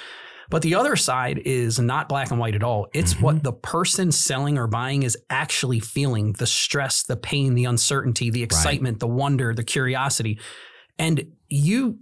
But 0.50 0.60
the 0.60 0.74
other 0.74 0.96
side 0.96 1.38
is 1.46 1.78
not 1.80 2.10
black 2.10 2.30
and 2.30 2.38
white 2.38 2.54
at 2.54 2.62
all. 2.62 2.88
It's 2.92 3.14
Mm-hmm. 3.14 3.22
what 3.24 3.42
the 3.42 3.54
person 3.54 4.12
selling 4.12 4.58
or 4.58 4.66
buying 4.66 5.02
is 5.02 5.16
actually 5.30 5.80
feeling: 5.80 6.32
the 6.34 6.46
stress, 6.46 7.02
the 7.02 7.16
pain, 7.16 7.54
the 7.54 7.64
uncertainty, 7.64 8.28
the 8.28 8.42
excitement, 8.42 9.00
the 9.00 9.08
wonder, 9.08 9.54
the 9.54 9.64
curiosity, 9.64 10.38
and 10.98 11.24
you. 11.48 12.00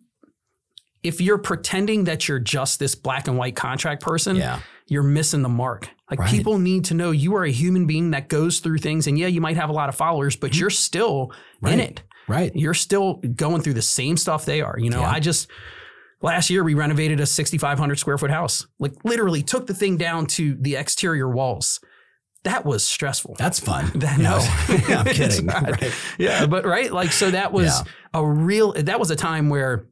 If 1.02 1.20
you're 1.20 1.38
pretending 1.38 2.04
that 2.04 2.28
you're 2.28 2.38
just 2.38 2.78
this 2.78 2.94
black 2.94 3.26
and 3.28 3.36
white 3.36 3.56
contract 3.56 4.02
person, 4.02 4.36
Yeah. 4.36 4.60
you're 4.86 5.02
missing 5.02 5.42
the 5.42 5.48
mark. 5.48 5.88
Like 6.10 6.20
Right. 6.20 6.30
people 6.30 6.58
need 6.58 6.84
to 6.86 6.94
know 6.94 7.10
you 7.10 7.34
are 7.36 7.44
a 7.44 7.50
human 7.50 7.86
being 7.86 8.10
that 8.12 8.28
goes 8.28 8.60
through 8.60 8.78
things. 8.78 9.06
And 9.06 9.18
yeah, 9.18 9.26
you 9.26 9.40
might 9.40 9.56
have 9.56 9.70
a 9.70 9.72
lot 9.72 9.88
of 9.88 9.94
followers, 9.94 10.36
but 10.36 10.50
mm-hmm. 10.52 10.60
you're 10.60 10.70
still 10.70 11.32
in 11.66 11.80
it. 11.80 12.02
Right. 12.28 12.52
You're 12.54 12.74
still 12.74 13.14
going 13.34 13.62
through 13.62 13.74
the 13.74 13.82
same 13.82 14.16
stuff 14.16 14.44
they 14.44 14.60
are. 14.60 14.78
You 14.78 14.90
know, 14.90 15.00
Yeah. 15.00 15.10
I 15.10 15.18
just 15.20 15.48
last 16.20 16.50
year 16.50 16.62
we 16.62 16.74
renovated 16.74 17.18
a 17.20 17.26
6,500 17.26 17.98
square 17.98 18.16
foot 18.18 18.30
house. 18.30 18.66
Like 18.78 18.92
literally 19.04 19.42
took 19.42 19.66
the 19.66 19.74
thing 19.74 19.96
down 19.96 20.26
to 20.26 20.54
the 20.60 20.76
exterior 20.76 21.28
walls. 21.28 21.80
That 22.44 22.64
was 22.64 22.84
stressful. 22.84 23.36
That's 23.38 23.58
fun. 23.60 23.90
That- 23.96 24.18
no. 24.18 24.38
Yeah, 24.88 24.98
I'm 25.06 25.06
kidding. 25.14 25.46
Right. 25.46 25.92
Yeah, 26.18 26.46
but 26.46 26.64
right, 26.64 26.92
like 26.92 27.12
so 27.12 27.30
that 27.30 27.52
was 27.52 27.66
Yeah. 27.66 27.82
a 28.14 28.24
real. 28.26 28.72
That 28.72 29.00
was 29.00 29.10
a 29.10 29.16
time 29.16 29.48
where, 29.48 29.86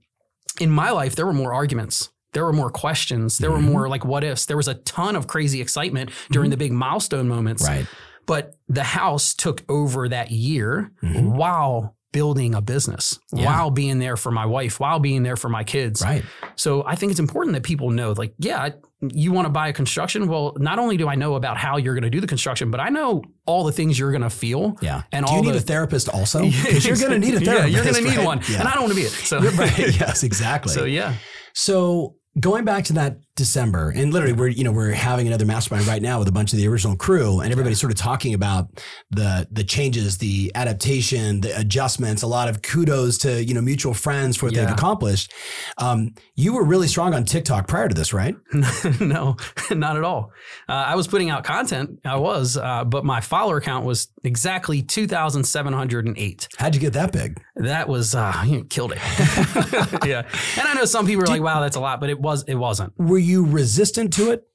in 0.60 0.70
my 0.70 0.90
life, 0.90 1.14
there 1.16 1.26
were 1.26 1.32
more 1.32 1.52
arguments. 1.52 2.10
There 2.32 2.44
were 2.44 2.52
more 2.52 2.70
questions. 2.70 3.38
There 3.38 3.50
Mhm. 3.50 3.54
were 3.54 3.60
more 3.72 3.88
like 3.88 4.04
what 4.04 4.22
ifs. 4.24 4.46
There 4.46 4.56
was 4.56 4.68
a 4.68 4.74
ton 4.74 5.16
of 5.16 5.26
crazy 5.26 5.60
excitement 5.60 6.10
during 6.30 6.50
the 6.50 6.56
big 6.56 6.72
milestone 6.72 7.26
moments. 7.28 7.66
Right. 7.66 7.86
But 8.26 8.54
the 8.68 8.84
house 8.84 9.34
took 9.34 9.62
over 9.68 10.08
that 10.08 10.30
year 10.30 10.92
Mhm. 11.02 11.32
while 11.32 11.96
building 12.12 12.54
a 12.54 12.60
business, 12.60 13.18
Yeah. 13.32 13.46
while 13.46 13.70
being 13.70 13.98
there 13.98 14.16
for 14.16 14.30
my 14.30 14.46
wife, 14.46 14.78
while 14.80 14.98
being 15.00 15.22
there 15.22 15.36
for 15.36 15.48
my 15.48 15.64
kids. 15.64 16.02
Right. 16.02 16.24
So 16.56 16.84
I 16.86 16.94
think 16.96 17.10
it's 17.10 17.20
important 17.20 17.54
that 17.54 17.62
people 17.62 17.90
know, 17.90 18.12
like, 18.12 18.34
yeah, 18.38 18.70
you 19.02 19.32
want 19.32 19.46
to 19.46 19.50
buy 19.50 19.68
a 19.68 19.72
construction. 19.72 20.26
Well, 20.28 20.54
not 20.58 20.78
only 20.78 20.96
do 20.98 21.08
I 21.08 21.14
know 21.14 21.34
about 21.34 21.56
how 21.56 21.78
you're 21.78 21.94
going 21.94 22.02
to 22.04 22.10
do 22.10 22.20
the 22.20 22.26
construction, 22.26 22.70
but 22.70 22.80
I 22.80 22.90
know 22.90 23.22
all 23.46 23.64
the 23.64 23.72
things 23.72 23.98
you're 23.98 24.10
going 24.10 24.22
to 24.22 24.30
feel. 24.30 24.76
Yeah. 24.82 25.02
And 25.12 25.24
do 25.26 25.32
you 25.34 25.42
need 25.42 25.54
the- 25.54 25.58
a 25.58 25.60
therapist 25.60 26.08
also? 26.10 26.40
Because 26.50 26.86
you're 26.86 26.96
going 26.96 27.12
to 27.12 27.18
need 27.18 27.34
a 27.34 27.40
therapist. 27.40 27.68
Yeah, 27.68 27.82
you're 27.82 27.84
going 27.84 28.04
to 28.04 28.10
need 28.10 28.16
right? 28.18 28.26
one, 28.26 28.40
Yeah. 28.50 28.60
and 28.60 28.68
I 28.68 28.72
don't 28.74 28.82
want 28.82 28.92
to 28.94 29.00
be 29.00 29.06
it. 29.06 29.10
So 29.12 29.40
right. 29.40 29.78
Yes, 30.00 30.22
exactly. 30.22 30.72
So 30.74 30.84
yeah, 30.84 31.14
So 31.54 32.16
going 32.38 32.64
back 32.64 32.84
to 32.84 32.92
that 32.94 33.18
December, 33.36 33.90
and 33.90 34.12
literally 34.12 34.34
we're 34.34 34.48
you 34.48 34.64
know 34.64 34.72
we're 34.72 34.90
having 34.90 35.26
another 35.26 35.46
mastermind 35.46 35.86
right 35.86 36.02
now 36.02 36.18
with 36.18 36.28
a 36.28 36.32
bunch 36.32 36.52
of 36.52 36.58
the 36.58 36.68
original 36.68 36.96
crew, 36.96 37.40
and 37.40 37.52
everybody's 37.52 37.80
sort 37.80 37.92
of 37.92 37.98
talking 37.98 38.34
about 38.34 38.68
the 39.10 39.48
the 39.50 39.64
changes, 39.64 40.18
the 40.18 40.52
adaptation, 40.54 41.40
the 41.40 41.58
adjustments. 41.58 42.22
A 42.22 42.26
lot 42.26 42.48
of 42.48 42.62
kudos 42.62 43.18
to 43.18 43.42
you 43.42 43.54
know 43.54 43.62
mutual 43.62 43.94
friends 43.94 44.36
for 44.36 44.46
what 44.46 44.54
they've 44.54 44.70
accomplished. 44.70 45.32
Um, 45.78 46.14
you 46.34 46.52
were 46.52 46.64
really 46.64 46.88
strong 46.88 47.14
on 47.14 47.24
TikTok 47.24 47.68
prior 47.68 47.88
to 47.88 47.94
this, 47.94 48.12
right? 48.12 48.34
no, 49.00 49.36
not 49.70 49.96
at 49.96 50.04
all. 50.04 50.32
Uh, 50.68 50.72
I 50.72 50.96
was 50.96 51.06
putting 51.06 51.30
out 51.30 51.44
content. 51.44 52.00
I 52.04 52.16
was, 52.16 52.56
uh, 52.56 52.84
but 52.84 53.04
my 53.04 53.20
follower 53.20 53.60
count 53.60 53.86
was 53.86 54.08
exactly 54.24 54.82
two 54.82 55.06
thousand 55.06 55.44
seven 55.44 55.72
hundred 55.72 56.06
and 56.06 56.18
eight. 56.18 56.48
How'd 56.58 56.74
you 56.74 56.80
get 56.80 56.92
that 56.94 57.12
big? 57.12 57.40
That 57.56 57.88
was 57.88 58.14
uh, 58.14 58.42
you 58.46 58.64
killed 58.64 58.92
it. 58.92 58.98
yeah, 60.06 60.26
and 60.58 60.68
I 60.68 60.74
know 60.74 60.84
some 60.84 61.06
people 61.06 61.24
are 61.24 61.28
like, 61.28 61.42
"Wow, 61.42 61.60
that's 61.60 61.76
a 61.76 61.80
lot," 61.80 62.00
but 62.00 62.10
it 62.10 62.20
was. 62.20 62.44
It 62.44 62.56
wasn't. 62.56 62.92
Were 62.98 63.19
you 63.20 63.46
resistant 63.46 64.12
to 64.14 64.30
it? 64.30 64.46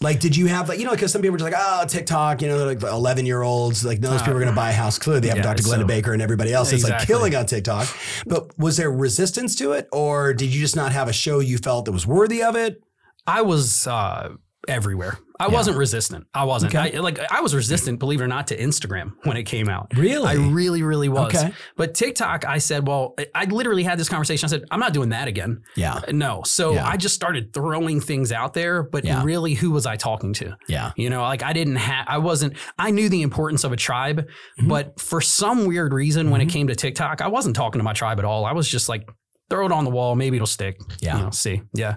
Like, 0.00 0.20
did 0.20 0.36
you 0.36 0.46
have 0.46 0.68
like 0.68 0.78
you 0.78 0.84
know 0.84 0.90
because 0.90 1.12
some 1.12 1.22
people 1.22 1.36
are 1.36 1.38
just 1.38 1.52
like, 1.52 1.60
oh, 1.64 1.86
TikTok, 1.86 2.42
you 2.42 2.48
know, 2.48 2.58
they're 2.58 2.74
like 2.74 2.82
eleven 2.82 3.24
year 3.24 3.42
olds, 3.42 3.84
like 3.84 4.00
no 4.00 4.10
those 4.10 4.22
people 4.22 4.36
are 4.36 4.40
going 4.40 4.52
to 4.52 4.56
buy 4.56 4.70
a 4.70 4.74
house. 4.74 4.98
Clearly, 4.98 5.20
they 5.20 5.28
have 5.28 5.36
yeah, 5.36 5.42
Dr. 5.42 5.62
Glenda 5.62 5.82
so- 5.82 5.86
Baker 5.86 6.12
and 6.12 6.22
everybody 6.22 6.52
else 6.52 6.70
that's 6.70 6.82
like 6.82 7.06
killing 7.06 7.34
on 7.36 7.46
TikTok. 7.46 7.88
But 8.26 8.58
was 8.58 8.78
there 8.78 8.90
resistance 8.90 9.54
to 9.56 9.72
it, 9.72 9.88
or 9.92 10.34
did 10.34 10.52
you 10.52 10.60
just 10.60 10.76
not 10.76 10.92
have 10.92 11.08
a 11.08 11.12
show 11.12 11.38
you 11.40 11.58
felt 11.58 11.84
that 11.84 11.92
was 11.92 12.06
worthy 12.06 12.42
of 12.42 12.56
it? 12.56 12.82
I 13.26 13.42
was 13.42 13.86
uh, 13.86 14.30
everywhere. 14.68 15.18
I 15.40 15.46
Yeah. 15.46 15.52
wasn't 15.54 15.76
resistant. 15.76 16.26
I 16.32 16.44
wasn't. 16.44 16.74
Okay. 16.74 16.96
I, 16.96 17.00
like 17.00 17.18
I 17.32 17.40
was 17.40 17.52
resistant, 17.54 17.98
believe 17.98 18.20
it 18.20 18.24
or 18.24 18.28
not, 18.28 18.46
to 18.48 18.56
Instagram 18.56 19.12
when 19.24 19.36
it 19.36 19.42
came 19.42 19.68
out. 19.68 19.88
Really? 19.96 20.26
I 20.28 20.34
really, 20.34 20.82
really 20.84 21.08
was. 21.08 21.34
Okay. 21.34 21.52
But 21.76 21.94
TikTok, 21.94 22.44
I 22.44 22.58
said, 22.58 22.86
well, 22.86 23.16
I 23.34 23.46
literally 23.46 23.82
had 23.82 23.98
this 23.98 24.08
conversation. 24.08 24.46
I 24.46 24.50
said, 24.50 24.64
I'm 24.70 24.78
not 24.78 24.92
doing 24.92 25.08
that 25.08 25.26
again. 25.26 25.62
yeah. 25.74 26.00
No. 26.12 26.42
So 26.44 26.74
Yeah. 26.74 26.86
I 26.86 26.96
just 26.96 27.14
started 27.16 27.52
throwing 27.52 28.00
things 28.00 28.30
out 28.30 28.54
there, 28.54 28.84
but 28.84 29.04
Yeah. 29.04 29.24
really, 29.24 29.54
who 29.54 29.72
was 29.72 29.84
I 29.84 29.96
talking 29.96 30.32
to? 30.34 30.56
Yeah. 30.68 30.92
You 30.96 31.10
know, 31.10 31.22
like 31.22 31.42
I 31.42 31.52
didn't 31.52 31.76
have, 31.76 32.04
I 32.08 32.18
wasn't, 32.18 32.56
I 32.78 32.92
knew 32.92 33.08
the 33.08 33.22
importance 33.22 33.64
of 33.64 33.72
a 33.72 33.76
tribe, 33.76 34.28
Mhm. 34.60 34.68
but 34.68 35.00
for 35.00 35.20
some 35.20 35.64
weird 35.66 35.92
reason, 35.92 36.30
when 36.30 36.40
it 36.40 36.46
Mhm. 36.48 36.52
came 36.52 36.66
to 36.68 36.76
TikTok, 36.76 37.20
I 37.20 37.26
wasn't 37.28 37.56
talking 37.56 37.80
to 37.80 37.84
my 37.84 37.94
tribe 37.94 38.20
at 38.20 38.24
all. 38.24 38.44
I 38.44 38.52
was 38.52 38.68
just 38.68 38.88
like, 38.88 39.08
throw 39.50 39.66
it 39.66 39.72
on 39.72 39.82
the 39.84 39.90
wall. 39.90 40.14
Maybe 40.14 40.36
it'll 40.36 40.46
stick. 40.46 40.78
Yeah. 41.00 41.16
You 41.18 41.24
know, 41.24 41.30
see. 41.30 41.62
Yeah. 41.74 41.96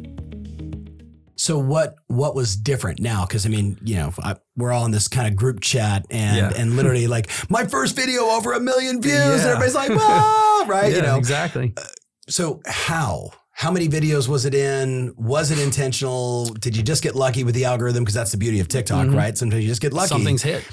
So 1.41 1.57
what 1.57 1.95
what 2.05 2.35
was 2.35 2.55
different 2.55 2.99
now? 2.99 3.25
Because 3.25 3.47
I 3.47 3.49
mean, 3.49 3.79
you 3.83 3.95
know, 3.95 4.13
I, 4.21 4.35
we're 4.55 4.71
all 4.71 4.85
in 4.85 4.91
this 4.91 5.07
kind 5.07 5.27
of 5.27 5.35
group 5.35 5.59
chat, 5.59 6.05
and 6.11 6.37
Yeah. 6.37 6.51
and 6.55 6.75
literally 6.75 7.07
like 7.07 7.31
my 7.49 7.65
first 7.65 7.95
video 7.95 8.25
over 8.25 8.53
a 8.53 8.59
million 8.59 9.01
views, 9.01 9.15
and 9.17 9.41
everybody's 9.49 9.73
like, 9.73 9.89
"Whoa!" 9.89 10.65
right? 10.67 10.91
you 10.91 10.97
Yeah, 10.97 11.01
know. 11.07 11.17
exactly. 11.17 11.73
So 12.29 12.61
how 12.67 13.31
how 13.53 13.71
many 13.71 13.87
videos 13.89 14.27
was 14.27 14.45
it 14.45 14.53
in? 14.53 15.15
Was 15.17 15.49
it 15.49 15.57
intentional? 15.57 16.45
Did 16.45 16.77
you 16.77 16.83
just 16.83 17.01
get 17.01 17.15
lucky 17.15 17.43
with 17.43 17.55
the 17.55 17.65
algorithm? 17.65 18.03
Because 18.03 18.13
that's 18.13 18.31
the 18.31 18.37
beauty 18.37 18.59
of 18.59 18.67
TikTok, 18.67 19.07
Mhm. 19.07 19.17
right? 19.17 19.35
Sometimes 19.35 19.63
you 19.63 19.67
just 19.69 19.81
get 19.81 19.93
lucky. 19.93 20.09
Something's 20.09 20.43
hit. 20.43 20.63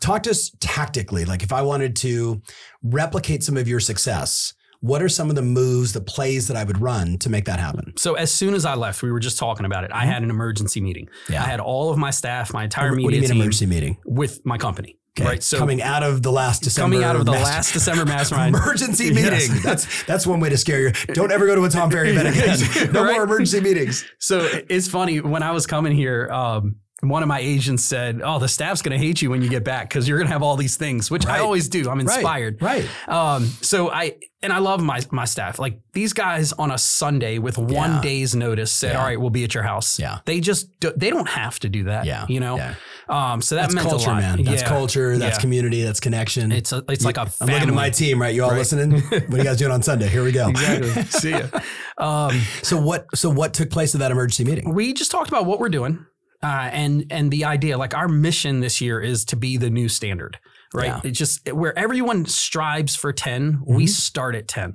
Talk 0.00 0.22
to 0.22 0.30
us 0.30 0.50
tactically. 0.60 1.26
Like 1.26 1.42
if 1.42 1.52
I 1.52 1.60
wanted 1.60 1.94
to 1.96 2.40
replicate 2.82 3.44
some 3.44 3.58
of 3.58 3.68
your 3.68 3.80
success, 3.80 4.54
what 4.80 5.02
are 5.02 5.08
some 5.08 5.30
of 5.30 5.36
the 5.36 5.42
moves, 5.42 5.92
the 5.92 6.00
plays 6.00 6.48
that 6.48 6.56
I 6.56 6.64
would 6.64 6.80
run 6.80 7.18
to 7.18 7.30
make 7.30 7.44
that 7.46 7.58
happen? 7.58 7.92
So 7.96 8.14
as 8.14 8.32
soon 8.32 8.54
as 8.54 8.64
I 8.64 8.74
left, 8.74 9.02
we 9.02 9.10
were 9.10 9.20
just 9.20 9.38
talking 9.38 9.66
about 9.66 9.84
it. 9.84 9.90
I 9.92 10.06
had 10.06 10.22
an 10.22 10.30
emergency 10.30 10.80
meeting. 10.80 11.06
Mm-hmm. 11.06 11.32
Yeah. 11.32 11.42
I 11.42 11.46
had 11.46 11.60
all 11.60 11.90
of 11.90 11.98
my 11.98 12.10
staff, 12.10 12.52
my 12.52 12.64
entire 12.64 12.90
meeting. 12.92 13.04
what 13.04 13.10
media 13.12 13.28
do 13.28 13.34
you 13.34 13.40
mean 13.40 13.40
team 13.40 13.42
emergency 13.42 13.66
meeting? 13.66 13.96
with 14.04 14.44
my 14.44 14.58
company. 14.58 14.98
Okay. 15.18 15.26
Right. 15.26 15.42
So 15.42 15.56
coming 15.56 15.80
out 15.80 16.02
of 16.02 16.22
the 16.22 16.30
last 16.30 16.62
December, 16.62 16.96
coming 16.96 17.04
out 17.08 17.16
of 17.16 17.24
the 17.24 17.32
master- 17.32 17.44
last 17.46 17.72
December 17.72 18.04
mastermind. 18.14 18.54
emergency 18.54 19.06
Yes. 19.06 19.48
meeting. 19.48 19.62
That's 19.62 20.04
that's 20.04 20.26
one 20.26 20.40
way 20.40 20.50
to 20.50 20.58
scare 20.58 20.82
you. 20.82 20.92
Don't 21.14 21.32
ever 21.32 21.46
go 21.46 21.54
to 21.54 21.64
a 21.64 21.70
Tom 21.70 21.90
Ferry 21.90 22.10
event 22.10 22.28
again. 22.76 22.92
No 22.92 23.02
Right? 23.02 23.12
more 23.14 23.22
emergency 23.24 23.62
meetings. 23.62 24.04
So 24.18 24.46
it's 24.68 24.88
funny 24.88 25.20
when 25.22 25.42
I 25.42 25.52
was 25.52 25.66
coming 25.66 25.92
here. 25.96 26.28
Um, 26.30 26.76
one 27.02 27.22
of 27.22 27.28
my 27.28 27.40
agents 27.40 27.84
said, 27.84 28.20
"Oh, 28.24 28.38
the 28.38 28.48
staff's 28.48 28.80
going 28.82 28.98
to 28.98 29.04
hate 29.06 29.20
you 29.22 29.30
when 29.30 29.42
you 29.42 29.48
get 29.48 29.64
back 29.64 29.88
because 29.88 30.08
you're 30.08 30.18
going 30.18 30.28
to 30.28 30.32
have 30.32 30.42
all 30.42 30.56
these 30.56 30.76
things," 30.76 31.10
which 31.10 31.24
Right. 31.26 31.36
I 31.40 31.40
always 31.40 31.68
do. 31.68 31.88
I'm 31.90 32.00
inspired. 32.00 32.60
Right. 32.62 32.88
Um, 33.08 33.46
so 33.60 33.90
I 33.90 34.16
and 34.42 34.52
I 34.52 34.58
love 34.58 34.82
my 34.82 35.00
my 35.10 35.24
staff. 35.26 35.58
Like 35.58 35.80
these 35.92 36.12
guys 36.14 36.52
on 36.54 36.70
a 36.70 36.78
Sunday 36.78 37.38
with 37.38 37.58
one 37.58 37.70
Yeah. 37.94 38.00
day's 38.00 38.34
notice 38.34 38.72
said, 38.72 38.92
Yeah. 38.92 38.98
"All 39.00 39.04
right, 39.06 39.20
we'll 39.20 39.30
be 39.30 39.44
at 39.44 39.52
your 39.54 39.62
house." 39.62 39.98
Yeah. 39.98 40.18
They 40.24 40.40
just 40.40 40.78
do, 40.80 40.92
they 40.96 41.10
don't 41.10 41.28
have 41.28 41.58
to 41.60 41.68
do 41.68 41.84
that. 41.84 42.06
Yeah. 42.06 42.24
You 42.28 42.40
know. 42.40 42.56
Yeah. 42.56 42.74
Um, 43.08 43.40
so 43.42 43.54
that 43.54 43.62
That's 43.62 43.74
meant 43.74 43.88
culture, 43.88 44.10
a 44.10 44.14
lot. 44.14 44.20
man. 44.22 44.42
That's 44.44 44.62
culture. 44.62 45.16
That's 45.18 45.38
community. 45.38 45.82
That's 45.84 46.00
connection. 46.00 46.50
It's 46.50 46.72
a, 46.72 46.82
it's 46.88 47.04
like 47.04 47.18
a 47.18 47.30
I'm 47.40 47.46
looking 47.48 47.68
at 47.68 47.74
my 47.74 47.90
team, 47.90 48.20
right? 48.20 48.34
You 48.34 48.42
all 48.42 48.50
Right. 48.50 48.56
listening? 48.58 49.00
What 49.02 49.34
are 49.34 49.36
you 49.38 49.44
guys 49.44 49.58
doing 49.58 49.70
on 49.70 49.82
Sunday? 49.82 50.08
Here 50.08 50.24
we 50.24 50.32
go. 50.32 50.48
Exactly. 50.48 51.02
See 51.04 51.30
ya. 51.30 51.42
Um, 51.98 52.40
So 52.62 52.78
what? 52.80 53.06
So 53.14 53.30
what 53.30 53.54
took 53.54 53.70
place 53.70 53.94
at 53.94 54.00
that 54.00 54.10
emergency 54.10 54.44
meeting? 54.44 54.74
we 54.74 54.92
just 54.92 55.10
talked 55.10 55.28
about 55.28 55.46
what 55.46 55.60
we're 55.60 55.68
doing, 55.70 56.04
uh, 56.42 56.68
and 56.72 57.04
and 57.10 57.30
the 57.30 57.44
idea. 57.44 57.78
Like 57.78 57.94
our 57.94 58.08
mission 58.08 58.60
this 58.60 58.80
year 58.80 59.00
is 59.00 59.24
to 59.26 59.36
be 59.36 59.56
the 59.56 59.70
new 59.70 59.88
standard, 59.88 60.38
right? 60.74 60.86
Yeah. 60.86 61.00
It 61.04 61.12
just 61.12 61.52
where 61.52 61.76
everyone 61.78 62.26
strives 62.26 62.96
for 62.96 63.12
10 63.12 63.62
we 63.66 63.84
Mhm. 63.84 63.88
start 63.88 64.34
at 64.34 64.48
ten. 64.48 64.74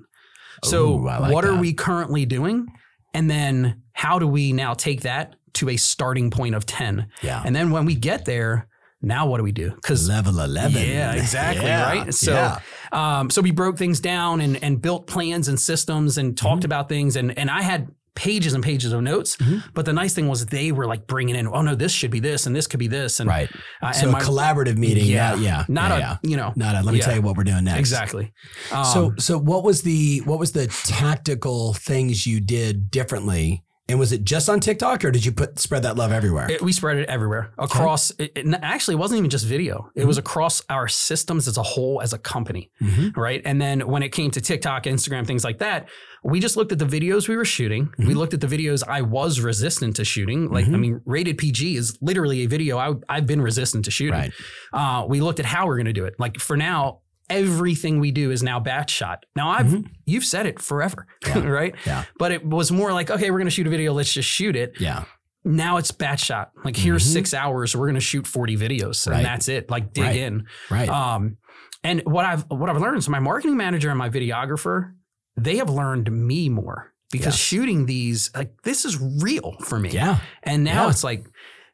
So 0.63 0.99
Ooh, 0.99 1.05
like 1.05 1.31
what 1.31 1.45
are 1.45 1.55
we 1.55 1.73
currently 1.73 2.25
doing, 2.25 2.67
and 3.13 3.29
then 3.29 3.81
how 3.93 4.19
do 4.19 4.27
we 4.27 4.53
now 4.53 4.73
take 4.73 5.01
that 5.01 5.35
to 5.53 5.69
a 5.69 5.77
starting 5.77 6.29
point 6.31 6.55
of 6.55 6.65
ten? 6.65 7.07
Yeah. 7.21 7.41
And 7.45 7.55
then 7.55 7.71
when 7.71 7.85
we 7.85 7.95
get 7.95 8.25
there, 8.25 8.67
now 9.01 9.25
what 9.27 9.37
do 9.37 9.43
we 9.43 9.51
do? 9.51 9.71
Because 9.71 10.07
Level 10.07 10.39
eleven. 10.39 10.87
Yeah, 10.87 11.13
exactly, 11.13 11.65
Yeah. 11.73 11.83
right? 11.83 12.13
So- 12.13 12.33
yeah. 12.33 12.59
um, 12.91 13.29
so 13.31 13.41
we 13.41 13.51
broke 13.51 13.77
things 13.77 13.99
down 13.99 14.39
and 14.41 14.63
and 14.63 14.79
built 14.81 15.07
plans 15.07 15.47
and 15.47 15.59
systems 15.59 16.17
and 16.17 16.35
Mm-hmm. 16.35 16.47
talked 16.47 16.63
about 16.65 16.89
things 16.89 17.15
and 17.15 17.35
and 17.37 17.49
I 17.49 17.61
had 17.63 17.87
pages 18.15 18.53
and 18.53 18.63
pages 18.63 18.91
of 18.91 19.01
notes. 19.01 19.37
Mhm. 19.37 19.63
But 19.73 19.85
the 19.85 19.93
nice 19.93 20.13
thing 20.13 20.27
was 20.27 20.45
they 20.47 20.71
were 20.71 20.85
like 20.85 21.07
bringing 21.07 21.35
in, 21.35 21.47
oh 21.47 21.61
no, 21.61 21.75
this 21.75 21.91
should 21.91 22.11
be 22.11 22.19
this 22.19 22.45
and 22.45 22.55
this 22.55 22.67
could 22.67 22.79
be 22.79 22.87
this 22.87 23.19
and 23.19 23.27
right. 23.29 23.49
uh, 23.81 23.91
So 23.93 24.07
and 24.09 24.17
a 24.17 24.19
collaborative 24.19 24.77
meeting. 24.77 25.05
Yeah. 25.05 25.35
Yeah. 25.35 25.65
not 25.69 25.91
yeah, 25.91 25.95
a 25.95 25.99
yeah. 25.99 26.17
you 26.23 26.37
know 26.37 26.51
Not 26.55 26.75
a. 26.75 26.81
Let 26.83 26.91
me 26.91 26.99
yeah. 26.99 27.05
tell 27.05 27.15
you 27.15 27.21
what 27.21 27.37
we're 27.37 27.43
doing 27.45 27.63
next. 27.63 27.79
exactly. 27.79 28.33
Um, 28.71 28.85
so 28.85 29.13
so 29.17 29.37
what 29.39 29.63
was 29.63 29.83
the 29.83 30.19
what 30.25 30.39
was 30.39 30.51
the 30.51 30.67
tactical 30.85 31.73
things 31.73 32.27
you 32.27 32.39
did 32.41 32.91
differently? 32.91 33.63
And 33.91 33.99
was 33.99 34.11
it 34.13 34.23
just 34.23 34.47
on 34.49 34.59
TikTok 34.61 35.03
or 35.03 35.11
did 35.11 35.25
you 35.25 35.31
put 35.33 35.59
spread 35.59 35.83
that 35.83 35.97
love 35.97 36.11
everywhere? 36.13 36.49
It- 36.49 36.61
we 36.61 36.71
spread 36.71 36.97
it 36.97 37.09
everywhere 37.09 37.51
across. 37.59 38.09
It, 38.11 38.31
it- 38.35 38.59
actually, 38.61 38.93
it 38.95 38.99
wasn't 38.99 39.17
even 39.19 39.29
just 39.29 39.45
video. 39.45 39.89
It 39.95 39.99
Mm-hmm. 39.99 40.07
was 40.07 40.17
across 40.17 40.61
our 40.69 40.87
systems 40.87 41.47
as 41.47 41.57
a 41.57 41.63
whole, 41.63 42.01
as 42.01 42.13
a 42.13 42.17
company, 42.17 42.71
Mhm. 42.81 43.15
right? 43.17 43.41
And 43.45 43.61
then 43.61 43.81
when 43.87 44.01
it 44.01 44.09
came 44.09 44.31
to 44.31 44.41
TikTok, 44.41 44.83
Instagram, 44.85 45.27
things 45.27 45.43
like 45.43 45.57
that, 45.59 45.89
we 46.23 46.39
just 46.39 46.55
looked 46.55 46.71
at 46.71 46.79
the 46.79 46.85
videos 46.85 47.27
we 47.27 47.35
were 47.35 47.43
shooting. 47.45 47.89
We 47.97 48.05
Mhm. 48.05 48.15
looked 48.15 48.33
at 48.33 48.39
the 48.41 48.47
videos 48.47 48.81
I 48.87 49.01
was 49.01 49.41
resistant 49.41 49.97
to 49.97 50.05
shooting. 50.05 50.49
Like, 50.49 50.65
I 50.65 50.69
Mhm. 50.69 50.79
mean, 50.79 51.01
rated 51.05 51.37
PG 51.37 51.75
is 51.75 51.97
literally 52.01 52.43
a 52.43 52.47
video 52.47 52.77
I, 52.77 52.93
I've 53.09 53.25
been 53.27 53.41
resistant 53.41 53.83
to 53.85 53.91
shooting. 53.91 54.13
Right. 54.13 54.31
Uh, 54.71 55.05
we 55.07 55.19
looked 55.19 55.39
at 55.39 55.45
how 55.45 55.67
we're 55.67 55.77
going 55.77 55.85
to 55.87 55.93
do 55.93 56.05
it. 56.05 56.15
Like 56.17 56.39
for 56.39 56.55
now, 56.55 56.99
everything 57.29 57.99
we 57.99 58.11
do 58.11 58.31
is 58.31 58.43
now 58.43 58.59
batch 58.59 58.89
shot. 58.91 59.25
Now 59.35 59.49
I've 59.49 59.67
Mhm. 59.67 59.85
you've 60.05 60.25
said 60.25 60.45
it 60.45 60.59
forever, 60.59 61.07
Yeah. 61.27 61.39
right? 61.45 61.75
Yeah. 61.85 62.03
But 62.19 62.31
it 62.31 62.45
was 62.45 62.71
more 62.71 62.91
like, 62.93 63.09
okay, 63.09 63.31
we're 63.31 63.37
going 63.37 63.45
to 63.47 63.51
shoot 63.51 63.67
a 63.67 63.69
video. 63.69 63.93
Let's 63.93 64.11
just 64.13 64.27
shoot 64.29 64.55
it 64.55 64.73
Yeah. 64.79 65.05
now 65.45 65.77
it's 65.77 65.91
batch 65.91 66.25
shot. 66.25 66.51
Like 66.65 66.75
here's 66.75 67.03
Mhm. 67.07 67.13
six 67.13 67.33
hours. 67.33 67.75
We're 67.75 67.87
gonna 67.87 67.99
shoot 67.99 68.27
40 68.27 68.57
videos 68.57 69.07
Right. 69.07 69.17
and 69.17 69.25
that's 69.25 69.47
it. 69.47 69.69
Like 69.71 69.93
dig 69.93 70.03
Right. 70.03 70.15
in. 70.17 70.45
Right. 70.69 70.89
Um, 70.89 71.37
and 71.83 72.01
what 72.05 72.25
I've 72.25 72.43
what 72.49 72.69
I've 72.69 72.79
learned, 72.79 73.03
so 73.03 73.11
my 73.11 73.19
marketing 73.19 73.57
manager 73.57 73.89
and 73.89 73.97
my 73.97 74.09
videographer, 74.09 74.91
they 75.37 75.57
have 75.57 75.69
learned 75.69 76.11
me 76.11 76.49
more 76.49 76.93
because 77.11 77.33
Yes. 77.33 77.37
shooting 77.39 77.85
these, 77.87 78.29
like 78.35 78.51
this 78.63 78.85
is 78.85 78.99
real 79.01 79.55
for 79.63 79.79
me. 79.79 79.89
yeah. 79.89 80.17
And 80.43 80.63
now 80.63 80.83
Yeah. 80.83 80.89
it's 80.91 81.03
like 81.03 81.25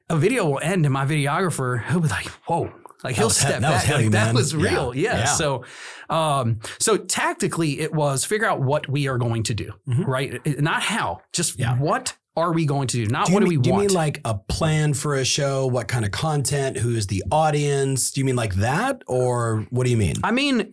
a 0.09 0.15
video 0.17 0.45
will 0.45 0.59
end 0.63 0.85
and 0.85 0.93
my 0.93 1.05
videographer, 1.05 1.83
he'll 1.89 1.99
be 1.99 2.07
like, 2.07 2.27
whoa. 2.47 2.71
Like 3.03 3.15
That 3.15 3.19
he'll 3.21 3.27
was 3.27 3.37
step 3.37 3.61
that 3.61 3.71
was 3.71 3.81
back. 3.81 3.83
heavy, 3.83 4.03
like, 4.05 4.11
that 4.13 4.33
was 4.33 4.55
real. 4.55 4.95
Yeah. 4.95 5.19
Yeah. 5.19 5.25
So 5.25 5.63
um, 6.09 6.59
so 6.79 6.97
tactically 6.97 7.79
it 7.79 7.93
was 7.93 8.25
figure 8.25 8.47
out 8.47 8.61
what 8.61 8.87
we 8.89 9.07
are 9.07 9.17
going 9.17 9.43
to 9.43 9.53
do, 9.53 9.71
Mhm. 9.87 10.07
right? 10.07 10.59
Not 10.61 10.81
how, 10.81 11.21
just 11.33 11.59
Yeah. 11.59 11.77
what 11.77 12.13
are 12.35 12.53
we 12.53 12.65
going 12.65 12.87
to 12.87 13.03
do? 13.03 13.09
Not 13.11 13.25
Do 13.25 13.31
you 13.31 13.35
what 13.35 13.39
do 13.41 13.49
mean, 13.49 13.59
we 13.59 13.63
do 13.63 13.67
you 13.69 13.73
want. 13.73 13.87
mean 13.87 13.93
like 13.95 14.21
a 14.25 14.35
plan 14.35 14.93
for 14.93 15.15
a 15.15 15.25
show? 15.25 15.65
What 15.67 15.87
kind 15.87 16.05
of 16.05 16.11
content? 16.11 16.77
Who 16.77 16.95
is 16.95 17.07
the 17.07 17.23
audience? 17.31 18.11
Do 18.11 18.21
you 18.21 18.25
mean 18.25 18.35
like 18.35 18.55
that, 18.55 19.01
or 19.07 19.65
what 19.69 19.85
do 19.85 19.89
you 19.91 19.97
mean? 19.97 20.15
I 20.23 20.31
mean, 20.31 20.71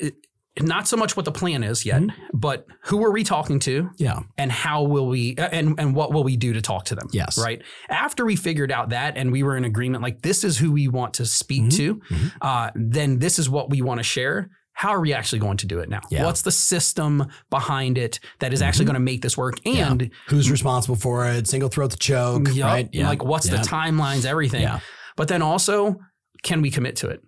not 0.61 0.87
so 0.87 0.96
much 0.96 1.16
what 1.16 1.25
the 1.25 1.32
plan 1.32 1.62
is 1.64 1.84
yet, 1.84 2.00
Mm-hmm. 2.02 2.38
but 2.38 2.66
who 2.84 3.04
are 3.04 3.11
we 3.11 3.25
talking 3.25 3.58
to 3.61 3.90
yeah. 3.99 4.20
and 4.38 4.52
how 4.52 4.82
will 4.84 5.08
we 5.08 5.34
and 5.37 5.78
and 5.80 5.94
what 5.96 6.12
will 6.12 6.23
we 6.25 6.37
do 6.37 6.52
to 6.52 6.61
talk 6.62 6.84
to 6.87 6.94
them? 6.94 7.08
Yes. 7.12 7.37
Right. 7.38 7.62
After 7.88 8.25
we 8.25 8.37
figured 8.37 8.70
out 8.70 8.90
that 8.90 9.16
and 9.16 9.32
we 9.32 9.42
were 9.42 9.56
in 9.56 9.64
agreement, 9.64 10.02
like 10.02 10.23
this 10.23 10.44
is 10.44 10.58
who 10.58 10.70
we 10.73 10.87
want 10.88 11.14
to 11.14 11.26
speak 11.26 11.62
Mhm. 11.64 11.76
to, 11.76 11.94
Mhm. 11.96 12.32
uh, 12.40 12.70
then 12.76 13.18
this 13.18 13.38
is 13.38 13.50
what 13.50 13.68
we 13.70 13.82
want 13.82 13.99
to 13.99 14.04
share. 14.04 14.49
How 14.76 14.90
are 14.90 15.00
we 15.00 15.12
actually 15.12 15.38
going 15.38 15.56
to 15.58 15.66
do 15.66 15.78
it 15.78 15.88
now? 15.88 16.00
Yeah. 16.11 16.25
What's 16.25 16.42
the 16.42 16.50
system 16.52 17.26
behind 17.50 17.96
it 17.96 18.18
that 18.40 18.52
is 18.52 18.61
actually 18.62 18.84
Mhm. 18.84 18.88
going 18.88 18.94
to 18.94 19.00
make 19.12 19.23
this 19.23 19.37
work? 19.37 19.54
Yeah. 19.64 19.90
And 19.90 20.11
Who's 20.28 20.50
responsible 20.50 20.96
for 20.96 21.26
it? 21.28 21.46
Single 21.49 21.68
throat 21.68 21.92
to 21.92 21.96
choke, 21.96 22.49
Yup, 22.54 22.66
right? 22.68 22.88
Yeah. 22.92 23.08
like 23.08 23.25
what's 23.25 23.49
Yeah. 23.49 23.56
the 23.56 23.68
timelines, 23.68 24.25
everything. 24.25 24.62
Yeah. 24.62 24.80
But 25.16 25.28
then 25.28 25.42
also, 25.42 25.96
can 26.42 26.61
we 26.61 26.70
commit 26.73 26.96
to 26.96 27.08
it? 27.08 27.20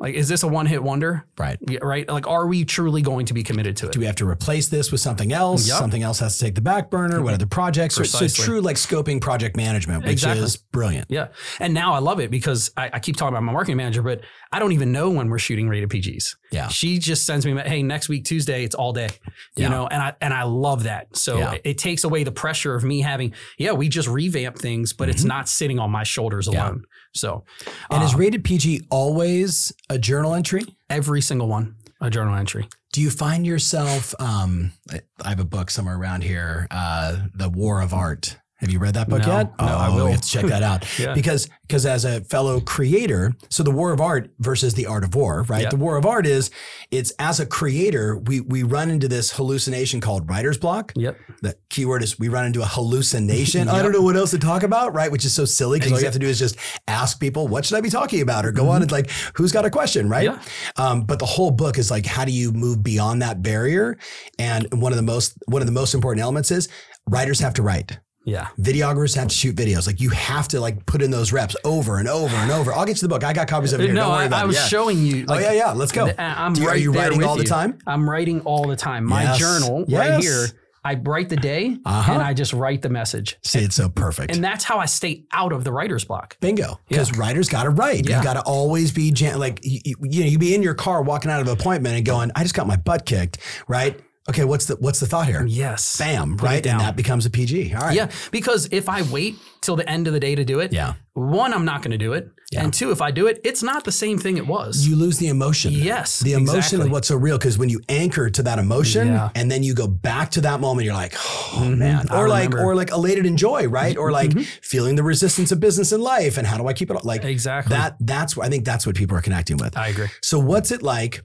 Like, 0.00 0.14
is 0.16 0.28
this 0.28 0.42
a 0.42 0.48
one 0.48 0.66
hit 0.66 0.82
wonder? 0.82 1.24
Right. 1.38 1.56
Yeah, 1.68 1.78
right. 1.82 2.06
Like, 2.08 2.26
are 2.26 2.46
we 2.46 2.64
truly 2.64 3.00
going 3.00 3.26
to 3.26 3.34
be 3.34 3.42
committed 3.44 3.76
to 3.78 3.86
it? 3.86 3.92
Do 3.92 4.00
we 4.00 4.06
have 4.06 4.16
to 4.16 4.28
replace 4.28 4.68
this 4.68 4.90
with 4.90 5.00
something 5.00 5.32
else? 5.32 5.68
Yep. 5.68 5.78
Something 5.78 6.02
else 6.02 6.18
has 6.18 6.36
to 6.36 6.44
take 6.44 6.56
the 6.56 6.60
back 6.60 6.90
burner. 6.90 7.22
What 7.22 7.32
other 7.32 7.46
projects? 7.46 7.94
So, 7.94 8.02
so 8.02 8.18
Precisely. 8.18 8.44
true 8.44 8.60
like 8.60 8.76
scoping 8.76 9.20
project 9.20 9.56
management, 9.56 10.02
which 10.02 10.12
Exactly. 10.12 10.44
is 10.44 10.56
brilliant. 10.56 11.06
Yeah. 11.10 11.28
And 11.60 11.72
now 11.74 11.94
I 11.94 12.00
love 12.00 12.18
it 12.20 12.30
because 12.30 12.72
I, 12.76 12.90
I 12.94 12.98
keep 12.98 13.16
talking 13.16 13.34
about 13.34 13.44
my 13.44 13.52
marketing 13.52 13.76
manager, 13.76 14.02
but 14.02 14.22
I 14.52 14.58
don't 14.58 14.72
even 14.72 14.90
know 14.90 15.10
when 15.10 15.28
we're 15.30 15.38
shooting 15.38 15.68
rated 15.68 15.88
PGs. 15.90 16.36
Yeah. 16.50 16.68
She 16.68 16.98
just 16.98 17.24
sends 17.24 17.46
me, 17.46 17.56
hey, 17.64 17.82
next 17.82 18.08
week, 18.08 18.24
Tuesday, 18.24 18.64
it's 18.64 18.74
all 18.74 18.92
day. 18.92 19.08
You 19.56 19.62
Yeah. 19.64 19.68
know, 19.68 19.86
and 19.86 20.02
I 20.02 20.14
and 20.20 20.34
I 20.34 20.42
love 20.42 20.82
that. 20.84 21.16
So 21.16 21.38
Yeah. 21.38 21.52
it, 21.52 21.62
it 21.64 21.78
takes 21.78 22.02
away 22.04 22.24
the 22.24 22.32
pressure 22.32 22.74
of 22.74 22.82
me 22.84 23.00
having, 23.00 23.32
yeah, 23.58 23.72
we 23.72 23.88
just 23.88 24.08
revamp 24.08 24.58
things, 24.58 24.92
but 24.92 25.08
it's 25.08 25.24
not 25.24 25.48
sitting 25.48 25.78
on 25.78 25.90
my 25.90 26.02
shoulders 26.02 26.48
Mm-hmm. 26.48 26.58
Alone. 26.60 26.84
So 27.16 27.44
And 27.92 28.02
is 28.02 28.12
uh, 28.14 28.18
rated 28.18 28.42
PG 28.42 28.86
always 28.90 29.72
a 29.88 29.98
journal 29.98 30.34
entry? 30.34 30.64
every 30.90 31.20
single 31.20 31.48
one 31.48 31.74
a 32.00 32.10
journal 32.10 32.34
entry. 32.34 32.68
Do 32.92 33.00
you 33.00 33.10
find 33.10 33.46
yourself? 33.46 34.14
Um, 34.20 34.72
I, 34.90 35.00
I 35.22 35.30
have 35.30 35.40
a 35.40 35.44
book 35.44 35.70
somewhere 35.70 35.96
around 35.96 36.22
here, 36.22 36.66
uh, 36.70 37.26
"The 37.34 37.48
War 37.48 37.80
of 37.80 37.94
Art." 37.94 38.36
Have 38.64 38.70
you 38.72 38.78
read 38.78 38.94
that 38.94 39.10
book 39.10 39.20
No. 39.26 39.36
yet? 39.36 39.50
No, 39.60 39.66
I 39.66 39.88
Oh, 39.88 39.94
will. 39.94 40.04
We 40.06 40.12
have 40.12 40.22
to 40.22 40.28
check 40.28 40.46
that 40.46 40.62
out 40.62 40.86
Yeah. 40.98 41.12
because 41.12 41.48
because 41.68 41.84
as 41.84 42.04
a 42.06 42.22
fellow 42.22 42.60
creator, 42.60 43.32
so 43.50 43.62
the 43.62 43.70
War 43.70 43.92
of 43.92 44.00
Art 44.00 44.30
versus 44.38 44.72
the 44.72 44.86
Art 44.86 45.04
of 45.04 45.14
War, 45.14 45.42
right? 45.48 45.62
Yeah. 45.64 45.68
The 45.70 45.76
War 45.76 45.96
of 45.98 46.06
Art 46.06 46.26
is 46.26 46.50
it's 46.90 47.12
as 47.18 47.40
a 47.40 47.46
creator, 47.46 48.16
we 48.16 48.40
we 48.40 48.62
run 48.62 48.88
into 48.90 49.06
this 49.06 49.32
hallucination 49.32 50.00
called 50.00 50.30
writer's 50.30 50.56
block. 50.56 50.92
Yep. 50.96 51.18
The 51.42 51.56
keyword 51.68 52.02
is 52.02 52.18
we 52.18 52.28
run 52.30 52.46
into 52.46 52.62
a 52.62 52.64
hallucination. 52.66 53.68
I 53.68 53.82
don't 53.82 53.92
know 53.92 54.00
what 54.02 54.16
else 54.16 54.30
to 54.30 54.38
talk 54.38 54.62
about, 54.62 54.94
right? 54.94 55.12
Which 55.12 55.26
is 55.26 55.34
so 55.34 55.44
silly 55.44 55.78
because 55.78 55.92
all 55.92 55.98
you 55.98 56.04
have 56.06 56.14
to 56.14 56.18
do 56.18 56.26
is 56.26 56.38
just 56.38 56.56
ask 56.88 57.20
people, 57.20 57.46
what 57.48 57.66
should 57.66 57.76
I 57.76 57.82
be 57.82 57.90
talking 57.90 58.22
about? 58.22 58.46
Or 58.46 58.52
go 58.52 58.70
on 58.70 58.80
and 58.80 58.90
like, 58.90 59.10
who's 59.34 59.52
got 59.52 59.66
a 59.66 59.70
question, 59.70 60.08
right? 60.08 60.24
Yeah. 60.24 60.40
Um, 60.76 61.02
but 61.02 61.18
the 61.18 61.26
whole 61.26 61.50
book 61.50 61.76
is 61.76 61.90
like, 61.90 62.06
how 62.06 62.24
do 62.24 62.32
you 62.32 62.50
move 62.52 62.82
beyond 62.82 63.20
that 63.20 63.42
barrier? 63.42 63.98
And 64.38 64.66
one 64.72 64.92
of 64.92 64.96
the 64.96 65.02
most 65.02 65.34
one 65.46 65.60
of 65.60 65.66
the 65.66 65.72
most 65.72 65.92
important 65.92 66.22
elements 66.22 66.50
is 66.50 66.68
writers 67.06 67.40
have 67.40 67.54
to 67.54 67.62
write. 67.62 67.98
Yeah. 68.24 68.48
Videographers 68.58 69.14
have 69.16 69.28
to 69.28 69.34
shoot 69.34 69.54
videos. 69.54 69.86
Like 69.86 70.00
you 70.00 70.10
have 70.10 70.48
to 70.48 70.60
like 70.60 70.86
put 70.86 71.02
in 71.02 71.10
those 71.10 71.32
reps 71.32 71.54
over 71.64 71.98
and 71.98 72.08
over 72.08 72.34
and 72.36 72.50
over. 72.50 72.72
I'll 72.72 72.86
get 72.86 72.96
you 72.96 73.02
the 73.02 73.08
book. 73.08 73.22
I 73.24 73.32
got 73.32 73.48
copies 73.48 73.72
of 73.72 73.80
it 73.80 73.84
here. 73.84 73.92
no, 73.94 74.04
Don't 74.04 74.12
worry 74.12 74.28
I, 74.32 74.42
I 74.42 74.44
was 74.44 74.56
Yeah. 74.56 74.66
showing 74.66 74.98
you. 74.98 75.26
oh 75.28 75.38
yeah, 75.38 75.52
yeah. 75.52 75.72
Let's 75.72 75.92
go. 75.92 76.06
th- 76.06 76.18
I'm 76.18 76.54
you- 76.56 76.66
right 76.66 76.74
are 76.76 76.78
you 76.78 76.92
writing 76.92 77.22
all 77.22 77.36
the 77.36 77.42
you. 77.42 77.48
time? 77.48 77.78
I'm 77.86 78.08
writing 78.08 78.40
all 78.42 78.66
the 78.66 78.76
time. 78.76 79.04
My 79.04 79.24
Yes. 79.24 79.38
journal 79.38 79.84
right 79.88 80.20
here. 80.22 80.46
I 80.86 80.96
write 81.02 81.30
the 81.30 81.36
day 81.36 81.78
Uh-huh. 81.86 82.12
and 82.12 82.22
I 82.22 82.34
just 82.34 82.52
write 82.52 82.82
the 82.82 82.90
message. 82.90 83.38
See, 83.42 83.60
it's 83.60 83.74
so 83.74 83.88
perfect. 83.88 84.34
And 84.34 84.44
that's 84.44 84.64
how 84.64 84.78
I 84.78 84.84
stay 84.84 85.24
out 85.32 85.52
of 85.52 85.64
the 85.64 85.72
writer's 85.72 86.04
block. 86.04 86.36
Bingo. 86.40 86.78
Because 86.88 87.16
writers 87.16 87.48
got 87.48 87.62
to 87.62 87.70
write. 87.70 88.06
Yeah. 88.06 88.18
You 88.18 88.22
got 88.24 88.34
to 88.34 88.42
always 88.42 88.92
be 88.92 89.10
jam- 89.10 89.38
like 89.38 89.60
you, 89.62 89.80
you, 89.82 89.94
you 90.02 90.20
know 90.24 90.26
you 90.30 90.38
be 90.38 90.54
in 90.54 90.62
your 90.62 90.74
car 90.74 91.00
walking 91.02 91.30
out 91.30 91.40
of 91.40 91.46
an 91.46 91.54
appointment 91.54 91.96
and 91.96 92.04
going, 92.04 92.30
I 92.36 92.42
just 92.42 92.54
got 92.54 92.66
my 92.66 92.76
butt 92.76 93.06
kicked. 93.06 93.38
Right. 93.66 93.98
Okay. 94.28 94.44
What's 94.44 94.66
the 94.66 94.76
what's 94.76 95.00
the 95.00 95.06
thought 95.06 95.26
here? 95.26 95.44
Yes. 95.46 95.96
Bam. 95.98 96.36
Put 96.36 96.46
right. 96.46 96.66
And 96.66 96.80
that 96.80 96.96
becomes 96.96 97.26
a 97.26 97.30
PG. 97.30 97.74
All 97.74 97.80
right. 97.82 97.94
Yeah, 97.94 98.10
because 98.30 98.68
if 98.72 98.88
I 98.88 99.02
wait 99.02 99.36
till 99.60 99.76
the 99.76 99.88
end 99.88 100.06
of 100.06 100.12
the 100.12 100.20
day 100.20 100.34
to 100.34 100.44
do 100.44 100.60
it, 100.60 100.72
Yeah. 100.72 100.94
one, 101.14 101.52
I'm 101.54 101.64
not 101.64 101.80
going 101.82 101.90
to 101.92 101.98
do 101.98 102.12
it, 102.12 102.28
Yeah. 102.52 102.62
and 102.64 102.72
two, 102.74 102.90
if 102.90 103.00
I 103.00 103.10
do 103.10 103.26
it, 103.28 103.40
it's 103.44 103.62
not 103.62 103.84
the 103.84 103.92
same 103.92 104.18
thing 104.18 104.36
it 104.36 104.46
was. 104.46 104.86
You 104.86 104.94
lose 104.96 105.16
the 105.18 105.28
emotion. 105.28 105.72
yes, 105.72 106.20
The 106.20 106.34
emotion 106.34 106.56
exactly. 106.56 106.80
of 106.86 106.90
what's 106.92 107.08
so 107.08 107.16
real 107.16 107.38
because 107.38 107.56
when 107.58 107.68
you 107.70 107.80
anchor 107.88 108.28
to 108.30 108.42
that 108.42 108.58
emotion 108.58 109.08
Yeah. 109.08 109.30
and 109.34 109.50
then 109.50 109.62
you 109.62 109.74
go 109.74 109.86
back 109.86 110.30
to 110.32 110.40
that 110.42 110.60
moment, 110.60 110.84
you're 110.86 110.94
like, 110.94 111.14
oh 111.14 111.60
Mhm. 111.62 111.78
man, 111.78 112.06
I 112.10 112.18
or 112.20 112.28
like, 112.28 112.50
remember. 112.50 112.62
or 112.70 112.74
like 112.74 112.90
elated 112.90 113.24
in 113.26 113.36
joy, 113.38 113.66
right? 113.68 113.96
Or 113.96 114.10
like 114.10 114.30
Mhm. 114.30 114.44
feeling 114.62 114.96
the 114.96 115.02
resistance 115.02 115.50
of 115.52 115.60
business 115.60 115.92
in 115.92 116.00
life 116.02 116.36
and 116.38 116.46
how 116.46 116.58
do 116.58 116.66
I 116.66 116.72
keep 116.74 116.90
it 116.90 117.04
like 117.04 117.24
exactly. 117.24 117.74
that? 117.76 117.96
That's 118.00 118.36
what 118.36 118.46
I 118.46 118.50
think 118.50 118.64
that's 118.66 118.86
what 118.86 118.96
people 118.96 119.16
are 119.16 119.22
connecting 119.22 119.56
with. 119.58 119.76
I 119.78 119.88
agree. 119.88 120.08
So 120.22 120.38
what's 120.38 120.70
it 120.70 120.82
like 120.82 121.22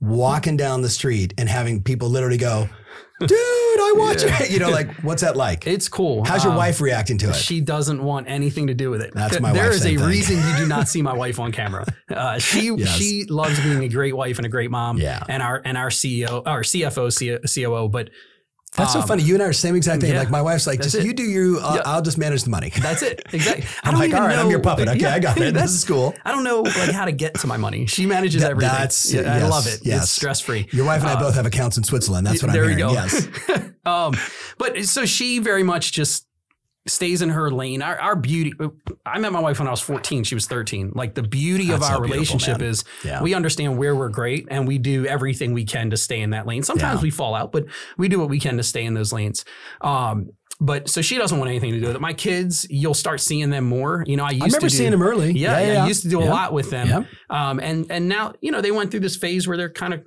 walking 0.00 0.56
down 0.56 0.82
the 0.82 0.88
street 0.90 1.34
and 1.38 1.48
having 1.48 1.82
people 1.82 2.08
literally 2.08 2.36
go, 2.38 2.68
dude, 3.20 3.30
I 3.32 3.94
watch 3.96 4.22
Yeah. 4.22 4.42
it. 4.44 4.50
You 4.50 4.60
know, 4.60 4.70
like 4.70 4.92
what's 5.02 5.22
that 5.22 5.36
like? 5.36 5.66
It's 5.66 5.88
cool. 5.88 6.24
How's 6.24 6.44
your 6.44 6.52
Um, 6.52 6.58
wife 6.58 6.80
reacting 6.80 7.18
to 7.18 7.30
it? 7.30 7.34
She 7.34 7.60
doesn't 7.60 8.02
want 8.02 8.28
anything 8.28 8.68
to 8.68 8.74
do 8.74 8.90
with 8.90 9.02
it. 9.02 9.12
That's 9.14 9.40
my 9.40 9.52
There 9.52 9.70
is 9.70 9.80
a 9.84 9.96
thing. 9.96 10.00
reason 10.00 10.36
you 10.36 10.56
do 10.56 10.66
not 10.68 10.88
see 10.92 11.02
my 11.02 11.14
wife 11.14 11.40
on 11.40 11.50
camera. 11.50 11.84
Uh, 12.08 12.38
she 12.38 12.66
Yes. 12.76 12.88
she 12.96 13.24
loves 13.24 13.58
being 13.60 13.82
a 13.82 13.88
great 13.88 14.16
wife 14.16 14.36
and 14.36 14.46
a 14.46 14.48
great 14.48 14.70
mom. 14.70 14.98
Yeah. 14.98 15.22
And 15.28 15.42
our 15.42 15.60
and 15.64 15.76
our 15.76 15.90
CEO, 15.90 16.42
our 16.46 16.62
CFO, 16.62 17.10
COO, 17.10 17.88
but 17.88 18.10
That's 18.76 18.92
so 18.92 19.00
um, 19.00 19.08
funny. 19.08 19.22
You 19.22 19.34
and 19.34 19.42
I 19.42 19.46
are 19.46 19.48
the 19.48 19.54
same 19.54 19.74
exact 19.76 20.02
thing. 20.02 20.12
yeah. 20.12 20.18
like 20.20 20.30
my 20.30 20.42
wife's 20.42 20.66
like, 20.66 20.80
just 20.80 20.94
it. 20.94 21.04
you 21.04 21.12
do 21.12 21.22
you. 21.22 21.58
I'll, 21.60 21.76
Yeah. 21.76 21.82
I'll 21.86 22.02
just 22.02 22.18
manage 22.18 22.42
the 22.44 22.50
money. 22.50 22.70
That's 22.80 23.02
it. 23.02 23.22
Exactly. 23.32 23.64
I 23.64 23.88
I'm 23.88 23.92
don't 23.92 24.00
like, 24.00 24.08
even 24.10 24.20
all 24.22 24.28
right, 24.28 24.38
I'm 24.38 24.50
your 24.50 24.60
puppet. 24.60 24.88
Okay, 24.88 24.98
Yeah, 25.00 25.14
I 25.14 25.18
got 25.18 25.36
it. 25.38 25.40
This 25.40 25.52
that's- 25.54 25.74
is 25.74 25.84
cool. 25.84 26.14
I 26.24 26.30
don't 26.32 26.44
know 26.44 26.60
like 26.62 26.90
how 26.92 27.04
to 27.06 27.12
get 27.12 27.34
to 27.40 27.46
my 27.46 27.56
money. 27.56 27.86
She 27.86 28.06
manages 28.06 28.42
That- 28.42 28.52
everything. 28.52 28.70
that's- 28.72 29.12
Yeah, 29.12 29.34
I 29.34 29.42
love 29.48 29.66
it. 29.66 29.80
yes. 29.82 30.02
It's 30.04 30.12
stress 30.12 30.40
free. 30.40 30.68
Your 30.72 30.84
wife 30.86 31.00
and 31.00 31.10
I 31.10 31.14
Uh, 31.14 31.20
both 31.20 31.34
have 31.34 31.46
accounts 31.46 31.76
in 31.78 31.84
Switzerland. 31.84 32.26
That's 32.26 32.42
what 32.42 32.52
there 32.52 32.64
I'm 32.64 32.70
you 32.70 32.76
hearing. 32.76 32.94
go. 32.94 33.00
Yes. 33.00 33.28
um, 33.86 34.14
but 34.58 34.84
so 34.84 35.06
she 35.06 35.38
very 35.40 35.62
much 35.62 35.92
just 35.92 36.26
stays 36.88 37.22
in 37.22 37.28
her 37.30 37.50
lane. 37.50 37.82
Our, 37.82 37.98
our 38.00 38.16
beauty. 38.16 38.52
I 39.06 39.18
met 39.18 39.32
my 39.32 39.40
wife 39.40 39.58
when 39.58 39.68
I 39.68 39.70
was 39.70 39.80
14. 39.80 40.24
She 40.24 40.34
was 40.34 40.46
13. 40.46 40.92
Like 40.94 41.14
the 41.14 41.22
beauty 41.22 41.70
of 41.72 41.82
our 41.82 42.00
relationship 42.00 42.58
man. 42.58 42.68
is 42.70 42.84
Yeah. 43.04 43.22
we 43.22 43.34
understand 43.34 43.76
where 43.78 43.94
we're 43.94 44.08
great 44.08 44.48
and 44.50 44.66
we 44.66 44.78
do 44.78 45.06
everything 45.06 45.52
we 45.52 45.64
can 45.64 45.90
to 45.90 45.96
stay 45.96 46.20
in 46.20 46.30
that 46.30 46.46
lane. 46.46 46.62
Sometimes 46.62 47.00
Yeah. 47.00 47.04
we 47.04 47.10
fall 47.10 47.34
out, 47.34 47.52
but 47.52 47.66
we 47.96 48.08
do 48.08 48.18
what 48.18 48.28
we 48.28 48.40
can 48.40 48.56
to 48.56 48.62
stay 48.62 48.84
in 48.84 48.94
those 48.94 49.12
lanes. 49.12 49.44
Um, 49.80 50.30
but 50.60 50.88
so 50.88 51.02
she 51.02 51.18
doesn't 51.18 51.38
want 51.38 51.48
anything 51.50 51.72
to 51.72 51.78
do 51.80 51.86
with 51.86 51.94
it. 51.96 52.00
My 52.00 52.12
kids, 52.12 52.66
you'll 52.68 52.92
start 52.94 53.20
seeing 53.20 53.48
them 53.50 53.64
more. 53.64 54.02
You 54.08 54.16
know, 54.16 54.24
I 54.24 54.30
used 54.30 54.42
I 54.42 54.46
remember 54.46 54.60
to 54.60 54.66
do, 54.70 54.76
seeing 54.76 54.92
him 54.92 55.02
early. 55.02 55.30
Yeah, 55.32 55.60
yeah, 55.60 55.84
I 55.84 55.86
used 55.86 56.02
to 56.02 56.08
do 56.08 56.20
a 56.20 56.24
lot 56.24 56.52
with 56.52 56.70
them. 56.70 56.88
Yeah. 56.88 57.02
Um, 57.30 57.60
and 57.60 57.86
and 57.90 58.08
now 58.08 58.32
you 58.40 58.50
know 58.50 58.60
they 58.60 58.72
went 58.72 58.90
through 58.90 59.00
this 59.00 59.16
phase 59.16 59.46
where 59.46 59.56
they're 59.56 59.70
kind 59.70 59.94
of 59.94 60.02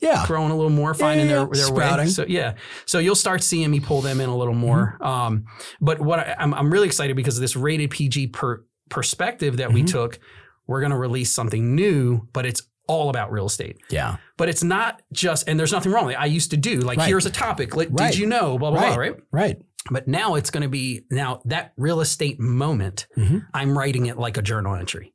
Yeah. 0.00 0.24
growing 0.26 0.50
a 0.50 0.56
little 0.56 0.70
more, 0.70 0.92
finding 0.94 1.26
yeah, 1.28 1.36
their 1.36 1.46
their 1.46 1.64
sprouting. 1.66 2.06
way. 2.06 2.10
So 2.10 2.24
yeah, 2.28 2.54
so 2.84 2.98
you'll 2.98 3.14
start 3.14 3.42
seeing 3.42 3.70
me 3.70 3.80
pull 3.80 4.02
them 4.02 4.20
in 4.20 4.28
a 4.28 4.36
little 4.36 4.54
more. 4.54 4.98
Mm-hmm. 5.00 5.04
Um, 5.06 5.44
but 5.80 6.00
what 6.00 6.18
I, 6.20 6.36
I'm 6.38 6.52
I'm 6.54 6.70
really 6.70 6.86
excited 6.86 7.16
because 7.16 7.36
of 7.36 7.40
this 7.40 7.56
rated 7.56 7.90
PG 7.90 8.28
per, 8.28 8.64
perspective 8.90 9.56
that 9.58 9.72
we 9.72 9.82
Mhm. 9.82 9.90
took. 9.90 10.18
We're 10.66 10.80
going 10.80 10.90
to 10.90 10.98
release 10.98 11.30
something 11.32 11.74
new, 11.74 12.28
but 12.32 12.44
it's 12.44 12.62
all 12.88 13.08
about 13.08 13.30
real 13.32 13.46
estate. 13.46 13.78
Yeah. 13.90 14.16
But 14.36 14.48
it's 14.48 14.62
not 14.62 15.00
just, 15.12 15.48
and 15.48 15.58
there's 15.58 15.72
nothing 15.72 15.92
wrong 15.92 16.06
with 16.06 16.14
it. 16.14 16.20
I 16.20 16.26
used 16.26 16.50
to 16.52 16.56
do 16.56 16.78
like 16.80 16.98
Right. 16.98 17.08
here's 17.08 17.26
a 17.26 17.30
topic. 17.30 17.74
Like, 17.76 17.88
Right. 17.90 18.10
did 18.12 18.18
you 18.18 18.26
know? 18.26 18.58
Blah 18.58 18.70
blah 18.72 18.80
Right. 18.80 18.88
blah. 18.88 18.96
Right. 18.96 19.14
Right. 19.32 19.58
But 19.90 20.08
now 20.08 20.34
it's 20.34 20.50
going 20.50 20.62
to 20.64 20.68
be 20.68 21.04
now 21.10 21.40
that 21.46 21.72
real 21.76 22.00
estate 22.00 22.38
moment. 22.40 23.06
Mhm. 23.16 23.46
I'm 23.54 23.78
writing 23.78 24.06
it 24.06 24.18
like 24.18 24.36
a 24.36 24.42
journal 24.42 24.74
entry. 24.74 25.14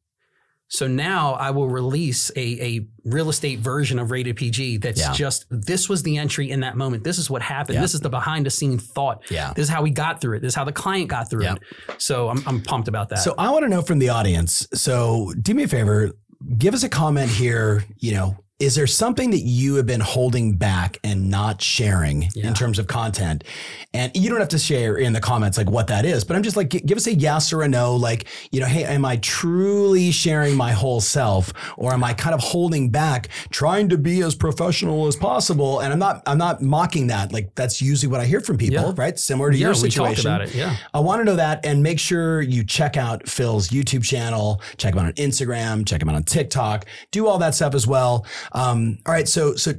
So 0.74 0.88
now 0.88 1.34
I 1.34 1.52
will 1.52 1.68
release 1.68 2.32
a, 2.38 2.40
a 2.40 2.88
real 3.04 3.30
estate 3.30 3.60
version 3.60 4.00
of 4.00 4.10
Rated 4.10 4.38
PG 4.38 4.78
that's 4.78 5.02
Yeah. 5.02 5.12
just 5.12 5.46
this 5.50 5.90
was 5.90 6.02
the 6.04 6.18
entry 6.18 6.50
in 6.50 6.62
that 6.62 6.78
moment. 6.78 7.04
This 7.04 7.18
is 7.18 7.30
what 7.30 7.42
happened. 7.42 7.76
Yeah. 7.76 7.82
This 7.82 7.94
is 7.94 8.00
the 8.00 8.10
behind 8.10 8.46
the 8.46 8.50
scene 8.50 8.78
thought. 8.80 9.30
Yeah. 9.30 9.52
This 9.54 9.64
is 9.64 9.70
how 9.70 9.82
we 9.82 9.90
got 9.90 10.22
through 10.22 10.38
it. 10.38 10.40
This 10.42 10.54
is 10.54 10.56
how 10.56 10.64
the 10.64 10.72
client 10.72 11.10
got 11.10 11.30
through 11.30 11.44
Yeah. 11.44 11.56
it. 11.56 12.02
So 12.02 12.30
I'm, 12.30 12.42
I'm 12.48 12.62
pumped 12.62 12.88
about 12.88 13.10
that. 13.10 13.20
So 13.20 13.36
I 13.38 13.50
want 13.50 13.64
to 13.64 13.70
know 13.70 13.82
from 13.82 14.00
the 14.00 14.10
audience. 14.10 14.66
So 14.74 15.34
do 15.42 15.54
me 15.54 15.64
a 15.64 15.68
favor, 15.68 16.12
give 16.58 16.74
us 16.74 16.84
a 16.84 16.90
comment 16.90 17.30
here. 17.30 17.84
You 17.98 18.14
know, 18.14 18.38
is 18.62 18.76
there 18.76 18.86
something 18.86 19.32
that 19.32 19.40
you 19.40 19.74
have 19.76 19.88
been 19.88 20.00
holding 20.00 20.54
back 20.54 21.00
and 21.04 21.32
not 21.32 21.62
sharing 21.64 22.30
Yeah. 22.36 22.48
in 22.48 22.54
terms 22.54 22.78
of 22.78 22.86
content? 22.86 23.44
And 23.92 24.12
you 24.16 24.30
don't 24.30 24.40
have 24.40 24.50
to 24.50 24.60
share 24.60 24.98
in 24.98 25.14
the 25.14 25.20
comments 25.20 25.58
like 25.58 25.70
what 25.70 25.88
that 25.88 26.06
is, 26.06 26.24
but 26.24 26.36
I'm 26.36 26.44
just 26.44 26.56
like, 26.56 26.70
give 26.70 26.96
us 26.96 27.08
a 27.08 27.14
yes 27.16 27.52
or 27.52 27.64
a 27.64 27.68
no. 27.68 27.96
Like, 27.96 28.28
you 28.52 28.60
know, 28.60 28.68
hey, 28.68 28.84
am 28.86 29.04
I 29.04 29.18
truly 29.18 30.12
sharing 30.12 30.56
my 30.56 30.72
whole 30.74 31.02
self, 31.02 31.52
or 31.76 31.92
am 31.92 32.04
I 32.04 32.14
kind 32.14 32.36
of 32.36 32.40
holding 32.42 32.90
back, 32.90 33.30
trying 33.50 33.90
to 33.90 33.98
be 33.98 34.22
as 34.22 34.36
professional 34.36 35.08
as 35.08 35.16
possible? 35.16 35.80
And 35.80 35.92
I'm 35.92 36.00
not, 36.00 36.22
I'm 36.28 36.38
not 36.38 36.62
mocking 36.62 37.08
that. 37.08 37.34
Like 37.34 37.56
that's 37.56 37.82
usually 37.82 38.12
what 38.12 38.22
I 38.22 38.26
hear 38.26 38.42
from 38.42 38.58
people, 38.60 38.84
Yeah. 38.90 38.94
right? 38.96 39.18
Similar 39.18 39.50
to 39.52 39.58
yeah, 39.58 39.62
your 39.68 39.72
we 39.74 39.80
situation. 39.90 40.24
talked 40.24 40.26
about 40.26 40.42
it. 40.44 40.54
Yeah. 40.56 40.76
I 40.94 41.00
want 41.00 41.20
to 41.22 41.26
know 41.26 41.36
that 41.36 41.66
and 41.66 41.82
make 41.82 41.98
sure 42.00 42.42
you 42.42 42.64
check 42.64 42.96
out 42.96 43.28
Phil's 43.28 43.70
YouTube 43.70 44.04
channel, 44.04 44.62
check 44.78 44.94
him 44.94 45.00
out 45.00 45.06
on 45.08 45.14
Instagram, 45.14 45.86
check 45.88 46.02
him 46.02 46.10
out 46.10 46.16
on 46.16 46.24
TikTok, 46.24 46.86
do 47.10 47.26
all 47.28 47.40
that 47.40 47.56
stuff 47.56 47.74
as 47.74 47.88
well. 47.88 48.24
Um, 48.52 48.98
all 49.06 49.14
right. 49.14 49.28
So, 49.28 49.56
so 49.56 49.74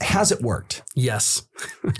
has 0.00 0.30
it 0.32 0.40
worked? 0.42 0.82
Yes. 0.94 1.42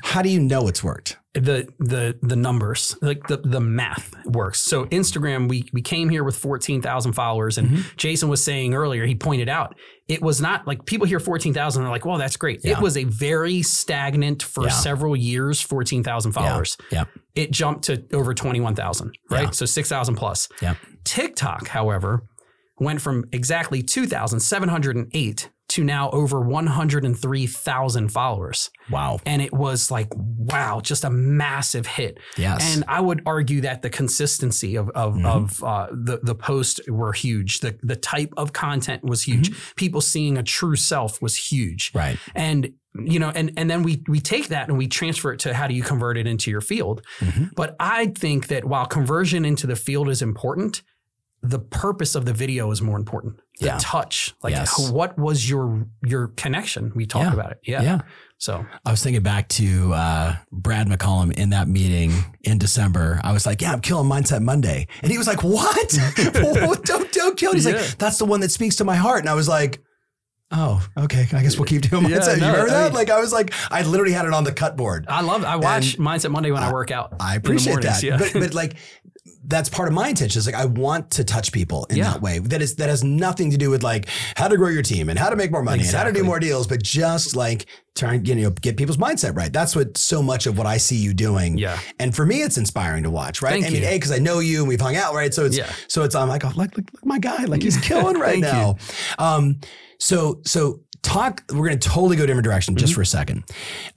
How 0.02 0.22
do 0.22 0.28
you 0.28 0.40
know 0.40 0.68
it's 0.68 0.82
worked? 0.84 1.16
the 1.34 1.68
the 1.78 2.18
the 2.20 2.34
numbers 2.34 2.96
like 3.00 3.24
the 3.28 3.36
the 3.36 3.60
math 3.60 4.12
works 4.26 4.58
so 4.60 4.86
instagram 4.86 5.48
we 5.48 5.68
we 5.72 5.80
came 5.80 6.08
here 6.08 6.24
with 6.24 6.34
14,000 6.36 7.12
followers 7.12 7.58
and 7.58 7.68
Mm-hmm. 7.68 7.80
jason 7.96 8.28
was 8.28 8.42
saying 8.42 8.74
earlier 8.74 9.06
he 9.06 9.14
pointed 9.14 9.48
out 9.48 9.76
it 10.08 10.20
was 10.20 10.40
not 10.40 10.66
like 10.66 10.84
people 10.84 11.06
hear 11.06 11.20
14,000 11.20 11.80
they're 11.82 11.92
like 11.92 12.04
well 12.04 12.18
that's 12.18 12.36
great 12.36 12.62
Yeah. 12.64 12.72
it 12.72 12.80
was 12.82 12.96
a 12.96 13.04
very 13.04 13.62
stagnant 13.62 14.42
for 14.42 14.64
Yeah. 14.64 14.70
several 14.70 15.14
years 15.14 15.60
14,000 15.60 16.32
followers 16.32 16.76
Yeah. 16.90 17.04
it 17.36 17.52
jumped 17.52 17.84
to 17.84 18.02
over 18.12 18.34
21,000 18.34 19.12
right 19.30 19.42
Yeah. 19.44 19.50
so 19.50 19.64
6,000 19.64 20.16
plus 20.16 20.48
Yeah. 20.60 20.74
tiktok 21.04 21.68
however 21.68 22.24
went 22.80 23.00
from 23.00 23.26
exactly 23.30 23.80
2,708 23.82 25.50
to 25.68 25.84
now 25.84 26.08
over 26.10 26.40
103,000 26.40 28.08
followers. 28.08 28.70
Wow. 28.90 29.20
And 29.26 29.42
it 29.42 29.52
was 29.52 29.90
like, 29.90 30.08
wow, 30.14 30.80
just 30.80 31.04
a 31.04 31.10
massive 31.10 31.86
hit. 31.86 32.18
Yes. 32.36 32.74
And 32.74 32.84
I 32.88 33.00
would 33.00 33.22
argue 33.26 33.60
that 33.62 33.82
the 33.82 33.90
consistency 33.90 34.76
of 34.76 34.88
of, 34.90 35.14
Mhm. 35.14 35.26
of 35.26 35.64
uh, 35.64 35.88
the 35.92 36.20
the 36.22 36.34
posts 36.34 36.80
were 36.88 37.12
huge. 37.12 37.60
The 37.60 37.78
the 37.82 37.96
type 37.96 38.32
of 38.36 38.52
content 38.52 39.04
was 39.04 39.22
huge. 39.22 39.52
People 39.76 40.00
seeing 40.00 40.38
a 40.38 40.42
true 40.42 40.76
self 40.76 41.20
was 41.20 41.36
huge. 41.36 41.90
right. 41.94 42.18
And 42.34 42.72
you 43.04 43.18
know, 43.20 43.30
and 43.34 43.52
and 43.56 43.68
then 43.70 43.82
we 43.82 44.02
we 44.08 44.20
take 44.20 44.48
that 44.48 44.68
and 44.68 44.76
we 44.78 44.88
transfer 44.88 45.32
it 45.32 45.38
to 45.40 45.54
how 45.54 45.66
do 45.68 45.74
you 45.74 45.82
convert 45.82 46.16
it 46.16 46.26
into 46.26 46.50
your 46.50 46.60
field. 46.62 47.02
Mhm. 47.20 47.50
But 47.54 47.76
I 47.78 48.06
think 48.06 48.48
that 48.48 48.64
while 48.64 48.86
conversion 48.86 49.44
into 49.44 49.66
the 49.66 49.76
field 49.76 50.08
is 50.08 50.22
important, 50.22 50.82
the 51.42 51.58
purpose 51.58 52.14
of 52.14 52.24
the 52.24 52.32
video 52.32 52.70
is 52.70 52.82
more 52.82 52.96
important. 52.96 53.36
The 53.60 53.66
Yeah. 53.66 53.78
touch, 53.80 54.34
like 54.42 54.52
Yes. 54.54 54.90
what 54.90 55.16
was 55.18 55.48
your 55.48 55.86
your 56.04 56.28
connection? 56.28 56.92
We 56.94 57.06
talked 57.06 57.26
Yeah. 57.26 57.32
about 57.32 57.52
it. 57.52 57.60
Yeah. 57.64 57.82
Yeah. 57.82 58.00
So 58.38 58.64
I 58.84 58.90
was 58.90 59.02
thinking 59.02 59.22
back 59.22 59.48
to 59.50 59.92
uh, 59.94 60.36
Brad 60.52 60.86
McCollum 60.88 61.32
in 61.32 61.50
that 61.50 61.66
meeting 61.68 62.12
in 62.44 62.58
December. 62.58 63.20
I 63.24 63.32
was 63.32 63.46
like, 63.46 63.60
"Yeah, 63.62 63.72
I'm 63.72 63.80
killing 63.80 64.08
Mindset 64.08 64.42
Monday," 64.42 64.86
and 65.02 65.10
he 65.10 65.18
was 65.18 65.26
like, 65.26 65.42
"What? 65.42 65.88
don't 66.84 67.12
don't 67.12 67.36
kill." 67.36 67.50
it." 67.52 67.54
He's 67.56 67.66
Yeah. 67.66 67.72
like, 67.76 67.98
"That's 67.98 68.18
the 68.18 68.24
one 68.24 68.40
that 68.40 68.50
speaks 68.52 68.76
to 68.76 68.84
my 68.84 68.96
heart," 68.96 69.20
and 69.20 69.28
I 69.28 69.34
was 69.34 69.48
like. 69.48 69.80
Oh, 70.50 70.82
okay. 70.96 71.26
I 71.34 71.42
guess 71.42 71.58
we'll 71.58 71.66
keep 71.66 71.82
doing 71.82 72.06
Yeah, 72.08 72.20
mindset. 72.20 72.36
you 72.36 72.40
no, 72.40 72.52
remember 72.52 72.70
I 72.70 72.74
that? 72.74 72.84
mean- 72.84 72.94
like 72.94 73.10
I 73.10 73.20
was 73.20 73.34
like, 73.34 73.52
I 73.70 73.82
literally 73.82 74.14
had 74.14 74.24
it 74.24 74.32
on 74.32 74.44
the 74.44 74.52
cut 74.52 74.78
board. 74.78 75.04
I 75.06 75.20
love. 75.20 75.44
I 75.44 75.56
watch 75.56 75.98
Mindset 75.98 76.30
Monday 76.30 76.50
when 76.50 76.62
I 76.62 76.72
work 76.72 76.90
out. 76.90 77.12
I 77.20 77.36
appreciate 77.36 77.74
mornings, 77.74 78.00
that. 78.00 78.02
Yeah. 78.02 78.16
But 78.16 78.32
but 78.32 78.54
like 78.54 78.76
that's 79.48 79.68
part 79.68 79.88
of 79.88 79.94
my 79.94 80.08
intention. 80.08 80.38
Is 80.38 80.46
like 80.46 80.54
I 80.54 80.66
want 80.66 81.10
to 81.12 81.24
touch 81.24 81.50
people 81.52 81.86
in 81.90 81.96
Yeah. 81.96 82.12
that 82.12 82.22
way. 82.22 82.38
That 82.38 82.62
is 82.62 82.76
that 82.76 82.88
has 82.88 83.02
nothing 83.02 83.50
to 83.50 83.56
do 83.56 83.70
with 83.70 83.82
like 83.82 84.06
how 84.36 84.46
to 84.46 84.56
grow 84.56 84.68
your 84.68 84.82
team 84.82 85.08
and 85.08 85.18
how 85.18 85.30
to 85.30 85.36
make 85.36 85.50
more 85.50 85.62
money 85.62 85.82
and 85.84 85.90
how 85.96 86.04
to 86.04 86.12
do 86.12 86.22
more 86.22 86.38
deals, 86.38 86.66
but 86.66 86.82
just 86.82 87.34
like 87.34 87.66
trying 87.96 88.24
you 88.26 88.34
know 88.36 88.50
get 88.50 88.76
people's 88.76 88.98
mindset 88.98 89.34
right. 89.36 89.52
That's 89.52 89.74
what 89.74 89.96
so 89.98 90.22
much 90.22 90.46
of 90.46 90.56
what 90.58 90.66
I 90.66 90.76
see 90.76 90.96
you 90.96 91.14
doing. 91.14 91.58
yeah. 91.58 91.78
And 91.98 92.14
for 92.14 92.24
me, 92.26 92.42
it's 92.42 92.58
inspiring 92.58 93.02
to 93.04 93.10
watch, 93.10 93.42
right? 93.42 93.52
Thank 93.52 93.66
I 93.66 93.70
mean, 93.70 93.82
you. 93.82 93.88
a 93.88 93.94
because 93.96 94.12
I 94.12 94.18
know 94.18 94.38
you 94.38 94.60
and 94.60 94.68
we've 94.68 94.80
hung 94.80 94.96
out, 94.96 95.14
right? 95.14 95.32
So 95.34 95.46
it's 95.46 95.56
Yeah. 95.56 95.72
so 95.88 96.02
it's 96.04 96.14
I'm 96.14 96.28
like, 96.28 96.44
oh, 96.44 96.52
look, 96.54 96.76
look, 96.76 96.86
look, 96.92 97.06
my 97.06 97.18
guy, 97.18 97.44
like 97.44 97.62
he's 97.62 97.76
killing 97.88 98.18
right 98.18 98.42
Thank 98.42 98.44
you. 98.44 98.50
now. 98.52 98.76
Um, 99.18 99.60
so 99.98 100.40
so 100.44 100.80
talk. 101.02 101.42
We're 101.50 101.66
going 101.66 101.78
to 101.78 101.88
totally 101.88 102.16
go 102.16 102.26
different 102.26 102.44
direction 102.44 102.76
just 102.76 102.90
Mm-hmm. 102.92 102.96
for 102.96 103.02
a 103.02 103.06
second. 103.06 103.44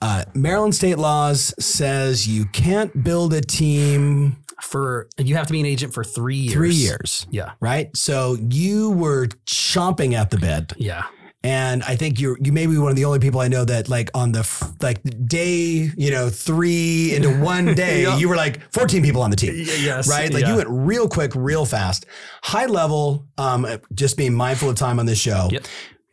Uh, 0.00 0.24
Maryland 0.34 0.74
state 0.74 0.98
laws 0.98 1.52
says 1.58 2.26
you 2.26 2.46
can't 2.46 3.04
build 3.04 3.34
a 3.34 3.40
team 3.40 4.36
For 4.62 5.08
you 5.18 5.34
have 5.36 5.46
to 5.48 5.52
be 5.52 5.60
an 5.60 5.66
agent 5.66 5.92
for 5.92 6.04
three 6.04 6.36
years. 6.36 6.52
three 6.54 6.74
years, 6.74 7.26
Yeah. 7.30 7.52
right? 7.60 7.94
So 7.96 8.38
you 8.48 8.90
were 8.90 9.26
chomping 9.46 10.14
at 10.14 10.30
the 10.30 10.38
bit. 10.38 10.72
Yeah. 10.76 11.04
And 11.44 11.82
I 11.82 11.96
think 11.96 12.20
you're 12.20 12.38
you 12.40 12.52
may 12.52 12.66
be 12.68 12.78
one 12.78 12.90
of 12.90 12.96
the 12.96 13.04
only 13.04 13.18
people 13.18 13.40
I 13.40 13.48
know 13.48 13.64
that 13.64 13.88
like 13.88 14.10
on 14.14 14.30
the 14.30 14.38
f- 14.40 14.62
like 14.80 15.00
day 15.26 15.90
you 15.96 16.10
know 16.12 16.30
three 16.30 17.12
into 17.16 17.36
one 17.40 17.74
day 17.74 18.02
Yeah. 18.04 18.16
you 18.16 18.28
were 18.28 18.36
like 18.36 18.60
14 18.72 19.02
people 19.02 19.22
on 19.22 19.30
the 19.30 19.36
team 19.36 19.52
yes. 19.56 20.08
right 20.08 20.32
like 20.32 20.42
yeah. 20.44 20.50
you 20.52 20.56
went 20.58 20.68
real 20.70 21.08
quick 21.08 21.32
real 21.34 21.64
fast 21.66 22.06
high 22.44 22.66
level 22.66 23.26
um 23.38 23.66
just 23.92 24.16
being 24.16 24.32
mindful 24.34 24.70
of 24.70 24.76
time 24.76 25.00
on 25.00 25.06
this 25.06 25.18
show 25.18 25.48
Yep. 25.50 25.64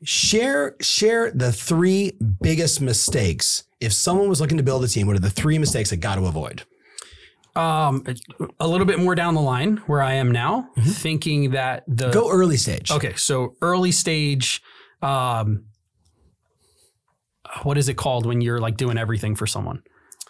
share 0.03 0.75
share 0.81 1.29
the 1.29 1.51
three 1.51 2.17
biggest 2.41 2.81
mistakes 2.81 3.65
if 3.79 3.93
someone 3.93 4.29
was 4.29 4.41
looking 4.41 4.57
to 4.57 4.63
build 4.63 4.83
a 4.83 4.87
team 4.87 5.05
what 5.05 5.15
are 5.15 5.19
the 5.19 5.29
three 5.29 5.59
mistakes 5.59 5.91
they 5.91 5.97
got 5.97 6.15
to 6.15 6.25
avoid 6.25 6.63
Um, 7.59 8.03
a 8.59 8.67
little 8.67 8.85
bit 8.85 8.99
more 8.99 9.15
down 9.15 9.33
the 9.35 9.41
line 9.41 9.77
where 9.87 10.01
I 10.01 10.13
am 10.13 10.31
now, 10.31 10.69
thinking 10.79 11.51
that 11.51 11.83
the 11.87 12.05
Mm-hmm. 12.05 12.13
go 12.13 12.29
early 12.31 12.57
stage 12.57 12.89
okay, 12.91 13.13
so 13.15 13.55
early 13.61 13.91
stage, 13.91 14.61
um, 15.01 15.65
what 17.63 17.77
is 17.77 17.89
it 17.89 17.95
called 17.95 18.25
when 18.25 18.41
you're 18.41 18.59
like 18.59 18.77
doing 18.77 18.97
everything 18.97 19.35
for 19.35 19.47
someone? 19.47 19.83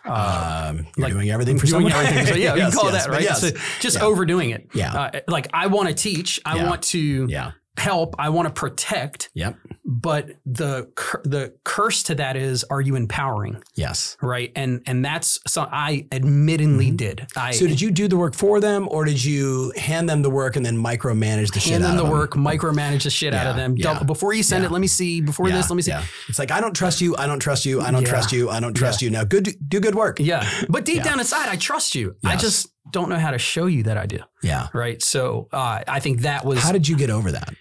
um 0.06 0.88
you're 0.96 1.08
like 1.08 1.12
doing 1.14 1.30
everything 1.30 1.60
for 1.60 1.66
doing 1.68 1.90
someone 1.90 2.06
everything. 2.06 2.26
So 2.26 2.36
yeah, 2.36 2.54
you 2.56 2.62
Yes, 2.62 2.72
can 2.74 2.80
call 2.82 2.92
yes, 2.92 3.06
that 3.06 3.12
right. 3.12 3.22
yes. 3.22 3.42
So 3.42 3.50
just 3.82 3.98
Yeah. 3.98 4.06
overdoing 4.06 4.52
it. 4.52 4.70
Yeah. 4.74 4.94
Uh, 4.94 5.20
like 5.28 5.50
I 5.54 5.68
want 5.68 5.90
to 5.90 5.94
teach, 5.94 6.40
I 6.46 6.56
Yeah. 6.56 6.68
want 6.70 6.84
to 6.84 7.28
yeah 7.30 7.52
help, 7.80 8.16
I 8.20 8.30
want 8.30 8.48
to 8.48 8.54
protect, 8.54 9.30
yep 9.34 9.56
but 9.92 10.30
the 10.46 10.88
the 11.24 11.54
curse 11.64 12.04
to 12.04 12.16
that 12.16 12.36
is, 12.36 12.64
are 12.66 12.80
you 12.82 12.96
empowering? 12.96 13.62
yes 13.76 14.18
Right, 14.22 14.52
and 14.56 14.82
and 14.86 15.04
that's 15.04 15.40
so 15.48 15.68
I 15.72 16.06
admittedly 16.12 16.92
did. 16.92 17.28
I 17.36 17.50
Mm-hmm. 17.50 17.60
So 17.60 17.68
did 17.68 17.82
you 17.82 17.90
do 17.92 18.08
the 18.08 18.18
work 18.18 18.36
for 18.36 18.60
them, 18.60 18.88
or 18.92 19.04
did 19.06 19.24
you 19.24 19.74
hand 19.76 20.08
them 20.08 20.22
the 20.22 20.30
work 20.30 20.56
and 20.56 20.66
then 20.66 20.78
micromanage 20.78 21.54
the 21.54 21.60
shit 21.60 21.74
hand 21.74 21.84
out 21.84 21.88
them 21.90 21.98
the 21.98 22.04
of 22.04 22.10
work, 22.10 22.34
micromanage 22.34 23.04
the 23.04 23.10
shit 23.10 23.34
out 23.34 23.48
of 23.48 23.56
them. 23.56 23.76
yeah, 23.78 24.04
before 24.04 24.34
you 24.34 24.44
send 24.44 24.62
yeah. 24.64 24.70
it, 24.70 24.72
let 24.72 24.82
me 24.82 24.88
see. 24.88 25.22
Before 25.22 25.48
Yeah, 25.50 25.56
this, 25.58 25.70
let 25.70 25.76
me 25.76 25.82
see. 25.82 25.92
yeah. 25.92 26.04
It's 26.28 26.38
like 26.38 26.52
I 26.52 26.62
don't 26.62 26.76
trust 26.76 27.02
you. 27.02 27.16
I 27.18 27.26
don't 27.26 27.40
trust 27.40 27.66
you. 27.66 27.82
I 27.82 27.90
don't 27.92 28.04
Yeah. 28.04 28.10
trust 28.10 28.32
you. 28.32 28.50
I 28.50 28.60
don't 28.60 28.74
trust 28.76 29.02
you. 29.02 29.10
Now, 29.10 29.24
good, 29.24 29.56
do 29.68 29.80
good 29.80 29.96
work. 29.96 30.20
Yeah, 30.20 30.48
but 30.70 30.86
deep 30.86 30.98
Yeah. 30.98 31.04
down 31.04 31.20
inside, 31.20 31.50
I 31.50 31.56
trust 31.56 31.96
you. 31.96 32.16
I 32.24 32.36
just 32.36 32.68
don't 32.92 33.10
know 33.10 33.18
how 33.20 33.32
to 33.32 33.38
show 33.40 33.66
you 33.66 33.84
that 33.84 33.98
I 33.98 34.06
do. 34.06 34.20
Yeah. 34.44 34.68
Right. 34.74 35.02
So 35.02 35.48
uh, 35.52 35.82
I 35.88 36.00
think 36.00 36.22
that 36.22 36.46
was 36.46 36.60
How 36.60 36.72
did 36.72 36.88
you 36.88 36.96
get 36.98 37.10
over 37.10 37.32
that? 37.32 37.54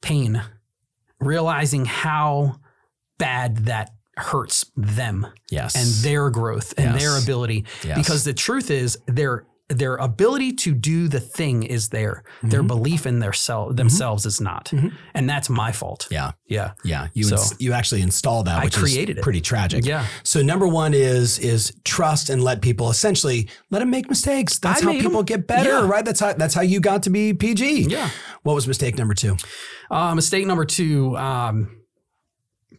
Pain, 0.00 0.42
realizing 1.20 1.84
how 1.84 2.60
bad 3.18 3.66
that 3.66 3.90
hurts 4.16 4.64
them 4.76 5.26
Yes. 5.50 5.76
and 5.76 5.86
their 6.04 6.28
growth 6.30 6.74
and 6.76 6.92
Yes. 6.94 7.02
their 7.02 7.18
ability. 7.18 7.64
Yes. 7.84 7.96
Because 7.98 8.24
the 8.24 8.32
truth 8.34 8.70
is, 8.70 8.98
their 9.06 9.44
their 9.68 9.96
ability 9.96 10.50
to 10.54 10.72
do 10.72 11.08
the 11.08 11.20
thing 11.20 11.62
is 11.62 11.90
there. 11.90 12.22
Their 12.42 12.62
Mhm. 12.62 12.68
belief 12.68 13.06
in 13.06 13.18
their 13.18 13.34
self 13.34 13.76
themselves 13.76 14.24
is 14.24 14.40
not, 14.40 14.70
Mhm. 14.72 14.92
and 15.12 15.28
that's 15.28 15.50
my 15.50 15.72
fault. 15.72 16.06
yeah. 16.10 16.30
Yeah. 16.46 16.70
Yeah. 16.84 17.08
You 17.12 17.24
So- 17.24 17.36
ins- 17.36 17.54
you 17.58 17.74
actually 17.74 18.00
installed 18.00 18.46
that, 18.46 18.58
I 18.58 18.70
created 18.70 19.16
is 19.16 19.20
it. 19.20 19.22
pretty 19.22 19.42
tragic. 19.42 19.84
Yeah. 19.84 20.06
So 20.22 20.40
number 20.42 20.66
one 20.66 20.94
is 20.94 21.38
is 21.38 21.74
trust 21.84 22.30
and 22.30 22.42
let 22.42 22.62
people 22.62 22.88
essentially 22.90 23.48
let 23.70 23.80
them 23.80 23.90
make 23.90 24.08
mistakes. 24.08 24.58
That's 24.58 24.80
I 24.80 24.84
how 24.86 24.90
people 24.92 25.02
people 25.10 25.18
'em. 25.20 25.24
get 25.26 25.46
better, 25.46 25.68
Yeah. 25.80 25.86
right? 25.86 26.04
That's 26.04 26.20
how 26.20 26.32
that's 26.32 26.54
how 26.54 26.62
you 26.62 26.80
got 26.80 27.02
to 27.02 27.10
be 27.10 27.34
PG. 27.34 27.82
Yeah. 27.90 28.08
What 28.44 28.54
was 28.54 28.66
mistake 28.66 28.96
number 28.96 29.12
two? 29.12 29.36
Uh, 29.90 30.14
mistake 30.14 30.46
number 30.46 30.64
two, 30.64 31.14
um, 31.18 31.68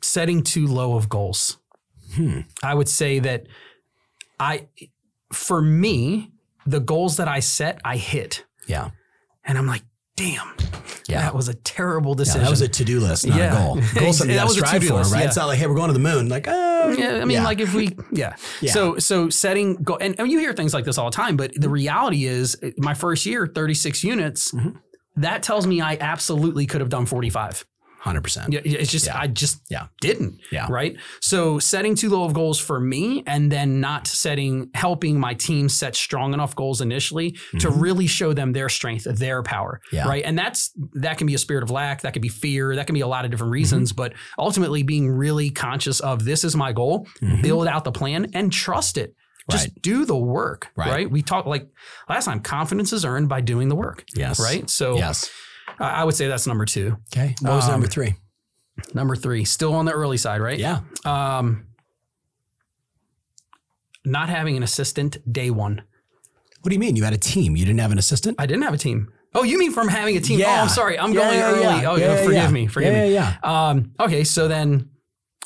setting 0.02 0.42
too 0.44 0.66
low 0.66 0.96
of 0.96 1.08
goals. 1.10 1.58
Hmm. 2.16 2.40
I 2.64 2.74
would 2.74 2.90
say 2.90 3.20
that 3.20 3.46
I, 4.40 4.68
for 5.32 5.62
me, 5.62 6.32
the 6.70 6.80
goals 6.80 7.18
that 7.18 7.28
I 7.28 7.40
set, 7.40 7.80
I 7.84 7.98
hit. 7.98 8.46
Yeah. 8.68 8.90
And 9.44 9.58
I'm 9.58 9.66
like, 9.68 9.84
damn, 10.16 10.54
Yeah. 11.08 11.22
that 11.22 11.34
was 11.34 11.48
a 11.48 11.54
terrible 11.54 12.12
Yeah, 12.12 12.18
decision. 12.18 12.42
that 12.42 12.50
was 12.50 12.62
a 12.62 12.68
to-do 12.68 13.00
list, 13.00 13.26
not 13.26 13.38
Yeah. 13.38 13.54
a 13.54 13.58
goal. 13.58 13.76
Goal 13.96 14.14
something 14.14 14.36
That 14.36 14.46
was 14.46 14.56
a 14.58 14.60
strive 14.60 14.74
to-do 14.82 14.88
for, 14.90 14.94
list, 14.96 15.14
right? 15.14 15.22
yeah. 15.22 15.28
It's 15.28 15.38
not 15.38 15.48
like, 15.48 15.58
hey, 15.60 15.68
we're 15.68 15.76
going 15.76 15.88
to 15.88 15.94
the 15.94 16.00
moon. 16.00 16.28
Like, 16.30 16.46
oh, 16.48 16.90
yeah, 16.98 17.20
I 17.22 17.26
mean, 17.26 17.44
like 17.44 17.60
if 17.60 17.74
we, 17.74 17.96
yeah. 18.12 18.36
Yeah. 18.62 18.74
So, 18.74 18.98
so 19.00 19.30
setting 19.30 19.76
go, 19.76 19.96
and, 19.96 20.20
and 20.20 20.30
you 20.30 20.40
hear 20.40 20.54
things 20.54 20.74
like 20.74 20.84
this 20.86 20.98
all 20.98 21.10
the 21.10 21.16
time, 21.16 21.38
but 21.38 21.52
the 21.56 21.70
reality 21.70 22.26
is, 22.26 22.58
my 22.78 22.94
first 22.94 23.26
year, 23.26 23.48
36 23.48 24.04
units, 24.04 24.52
Mhm. 24.52 24.76
that 25.16 25.42
tells 25.42 25.66
me 25.66 25.82
I 25.82 25.98
absolutely 26.00 26.66
could 26.66 26.82
have 26.82 26.90
done 26.90 27.06
45. 27.06 27.66
Hundred 28.00 28.22
percent. 28.24 28.54
Yeah, 28.54 28.62
it's 28.64 28.92
just 28.92 29.06
Yeah. 29.08 29.18
I 29.20 29.28
just 29.28 29.62
Yeah. 29.70 29.88
didn't. 30.02 30.40
Yeah. 30.52 30.68
Right. 30.70 30.96
So 31.22 31.60
setting 31.60 31.96
too 31.96 32.10
low 32.10 32.24
of 32.24 32.34
goals 32.34 32.60
for 32.60 32.80
me, 32.80 33.24
and 33.28 33.52
then 33.52 33.80
not 33.80 34.08
setting, 34.08 34.70
helping 34.74 35.20
my 35.20 35.34
team 35.34 35.70
set 35.70 35.96
strong 35.96 36.34
enough 36.34 36.56
goals 36.56 36.82
initially 36.82 37.32
to 37.60 37.70
Mhm. 37.70 37.82
really 37.82 38.08
show 38.08 38.34
them 38.34 38.54
their 38.54 38.70
strength, 38.70 39.04
their 39.04 39.44
power. 39.44 39.82
Yeah. 39.92 40.08
Right. 40.08 40.24
And 40.26 40.38
that's 40.38 40.72
that 40.94 41.18
can 41.18 41.28
be 41.28 41.34
a 41.34 41.38
spirit 41.38 41.64
of 41.64 41.70
lack, 41.72 42.02
that 42.02 42.14
could 42.14 42.22
be 42.22 42.30
fear, 42.30 42.76
that 42.76 42.86
can 42.88 42.94
be 42.94 43.02
a 43.02 43.08
lot 43.08 43.26
of 43.26 43.32
different 43.32 43.50
Mm-hmm. 43.50 43.54
reasons. 43.54 43.94
But 43.94 44.14
ultimately, 44.38 44.84
being 44.84 45.10
really 45.10 45.50
conscious 45.50 46.00
of 46.00 46.24
this 46.26 46.44
is 46.44 46.56
my 46.56 46.72
goal, 46.72 47.08
Mhm. 47.22 47.42
build 47.42 47.68
out 47.68 47.84
the 47.84 47.92
plan, 47.92 48.28
and 48.34 48.52
trust 48.52 48.98
it. 48.98 49.14
Just 49.52 49.66
Right. 49.68 49.82
do 49.82 50.06
the 50.06 50.16
work. 50.16 50.68
Right. 50.76 50.90
Right. 50.92 51.12
We 51.12 51.22
talked 51.24 51.48
like 51.48 51.68
last 52.08 52.26
time. 52.26 52.40
Confidence 52.42 52.94
is 52.94 53.04
earned 53.04 53.30
by 53.30 53.42
doing 53.42 53.68
the 53.68 53.76
work. 53.76 54.04
Yes. 54.16 54.40
Right. 54.40 54.70
So 54.70 54.96
Yes. 54.98 55.28
I 55.80 56.04
would 56.04 56.16
say 56.16 56.28
that's 56.28 56.46
number 56.48 56.66
two. 56.66 56.98
Okay. 57.14 57.36
What 57.42 57.54
was 57.54 57.66
Um, 57.66 57.72
number 57.72 57.88
three? 57.88 58.16
Number 58.94 59.16
three, 59.16 59.46
still 59.46 59.74
on 59.74 59.86
the 59.86 59.92
early 59.92 60.18
side, 60.18 60.42
right? 60.42 60.58
Yeah. 60.60 60.80
Um, 61.06 61.66
not 64.06 64.30
having 64.30 64.58
an 64.58 64.64
assistant 64.64 65.18
day 65.32 65.50
one. 65.50 65.82
What 66.62 66.70
do 66.70 66.74
you 66.76 66.80
mean? 66.80 66.96
You 66.96 67.04
had 67.04 67.14
a 67.14 67.18
team. 67.18 67.56
You 67.56 67.66
didn't 67.66 67.80
have 67.80 67.92
an 67.92 67.98
assistant? 67.98 68.36
I 68.40 68.46
didn't 68.46 68.64
have 68.64 68.74
a 68.74 68.78
team. 68.78 69.12
Oh, 69.36 69.44
you 69.44 69.60
mean 69.60 69.72
from 69.72 69.88
having 69.88 70.18
a 70.18 70.22
team? 70.22 70.42
Oh, 70.44 70.50
I'm 70.50 70.70
sorry. 70.70 70.98
I'm 70.98 71.14
Yeah, 71.14 71.20
going 71.22 71.38
yeah, 71.38 71.46
early. 71.52 71.62
yeah. 71.62 71.90
Oh, 71.92 71.96
Yeah, 71.96 72.08
yeah, 72.16 72.16
forgive 72.24 72.34
yeah. 72.44 72.50
me. 72.52 72.68
Forgive 72.68 72.94
yeah, 72.94 73.04
me. 73.06 73.14
Yeah, 73.14 73.36
Um, 73.44 73.92
okay, 74.00 74.24
so 74.24 74.48
then 74.48 74.90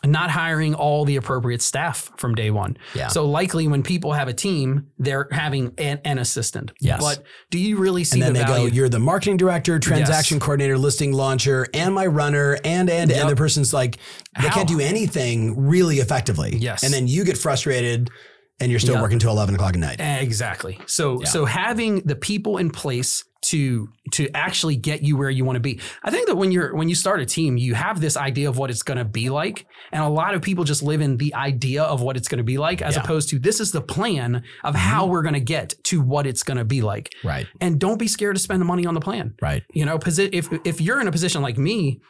not 0.05 0.29
hiring 0.29 0.75
all 0.75 1.05
the 1.05 1.15
appropriate 1.15 1.61
staff 1.61 2.11
from 2.17 2.35
day 2.35 2.51
one. 2.51 2.77
yeah. 2.93 3.07
So 3.07 3.25
likely 3.25 3.67
when 3.67 3.83
people 3.83 4.11
have 4.13 4.27
a 4.27 4.33
team, 4.33 4.87
they're 4.99 5.27
having 5.31 5.73
an, 5.77 5.99
an 6.03 6.17
assistant. 6.19 6.73
Yes. 6.81 6.99
But 7.01 7.23
do 7.51 7.57
you 7.57 7.77
really 7.77 8.03
see 8.03 8.15
and 8.21 8.23
then 8.23 8.33
the 8.33 8.39
they 8.39 8.45
value? 8.45 8.69
go, 8.69 8.75
you're 8.75 8.89
the 8.89 8.99
marketing 8.99 9.37
director, 9.37 9.79
transaction 9.79 10.35
Yes. 10.37 10.43
coordinator, 10.43 10.77
listing 10.77 11.13
launcher, 11.13 11.67
and 11.73 11.93
my 11.95 12.05
runner, 12.05 12.57
and 12.65 12.89
and 12.89 13.09
Yep. 13.11 13.19
and 13.21 13.29
the 13.29 13.35
person's 13.35 13.73
like, 13.73 13.97
they 14.41 14.47
How? 14.49 14.55
can't 14.55 14.67
do 14.67 14.79
anything 14.79 15.67
really 15.67 15.97
effectively. 15.99 16.57
Yes. 16.57 16.83
And 16.83 16.93
then 16.93 17.07
you 17.07 17.23
get 17.23 17.37
frustrated 17.37 18.09
and 18.59 18.69
you're 18.71 18.79
still 18.79 18.95
Yep. 18.95 19.01
working 19.03 19.19
till 19.19 19.31
eleven 19.31 19.55
o'clock 19.55 19.73
at 19.73 19.79
night. 19.79 19.97
Exactly. 20.21 20.79
So 20.85 21.21
Yeah. 21.21 21.27
so 21.29 21.45
having 21.45 22.01
the 22.01 22.15
people 22.15 22.57
in 22.57 22.69
place 22.71 23.23
to 23.53 23.87
to 24.13 24.27
actually 24.33 24.75
get 24.75 25.03
you 25.03 25.15
where 25.15 25.29
you 25.29 25.45
want 25.45 25.55
to 25.57 25.59
be. 25.59 25.79
I 26.03 26.09
think 26.09 26.27
that 26.27 26.35
when 26.35 26.51
you're 26.51 26.75
when 26.75 26.89
you 26.89 26.95
start 26.95 27.19
a 27.21 27.25
team, 27.25 27.55
you 27.55 27.75
have 27.75 28.01
this 28.01 28.17
idea 28.17 28.49
of 28.49 28.57
what 28.57 28.71
it's 28.71 28.81
going 28.81 28.97
to 28.97 29.05
be 29.05 29.29
like, 29.29 29.67
and 29.91 30.03
a 30.03 30.09
lot 30.09 30.33
of 30.33 30.41
people 30.41 30.63
just 30.63 30.81
live 30.81 31.01
in 31.01 31.17
the 31.17 31.35
idea 31.35 31.83
of 31.83 32.01
what 32.01 32.17
it's 32.17 32.27
going 32.27 32.39
to 32.39 32.43
be 32.43 32.57
like, 32.57 32.81
as 32.81 32.95
Yeah. 32.95 33.03
opposed 33.03 33.29
to 33.29 33.39
this 33.39 33.59
is 33.59 33.71
the 33.71 33.81
plan 33.81 34.43
of 34.63 34.73
how 34.73 35.03
mm-hmm. 35.03 35.11
we're 35.11 35.21
going 35.21 35.35
to 35.35 35.39
get 35.39 35.75
to 35.85 36.01
what 36.01 36.25
it's 36.25 36.41
going 36.41 36.57
to 36.57 36.65
be 36.65 36.81
like. 36.81 37.13
Right. 37.23 37.45
And 37.61 37.79
don't 37.79 37.99
be 37.99 38.07
scared 38.07 38.35
to 38.35 38.41
spend 38.41 38.59
the 38.59 38.65
money 38.65 38.87
on 38.87 38.95
the 38.95 39.01
plan. 39.01 39.35
Right. 39.39 39.61
You 39.71 39.85
know, 39.85 39.99
if 40.03 40.49
if 40.65 40.81
you're 40.81 40.99
in 40.99 41.07
a 41.07 41.11
position 41.11 41.43
like 41.43 41.57
me, 41.59 42.01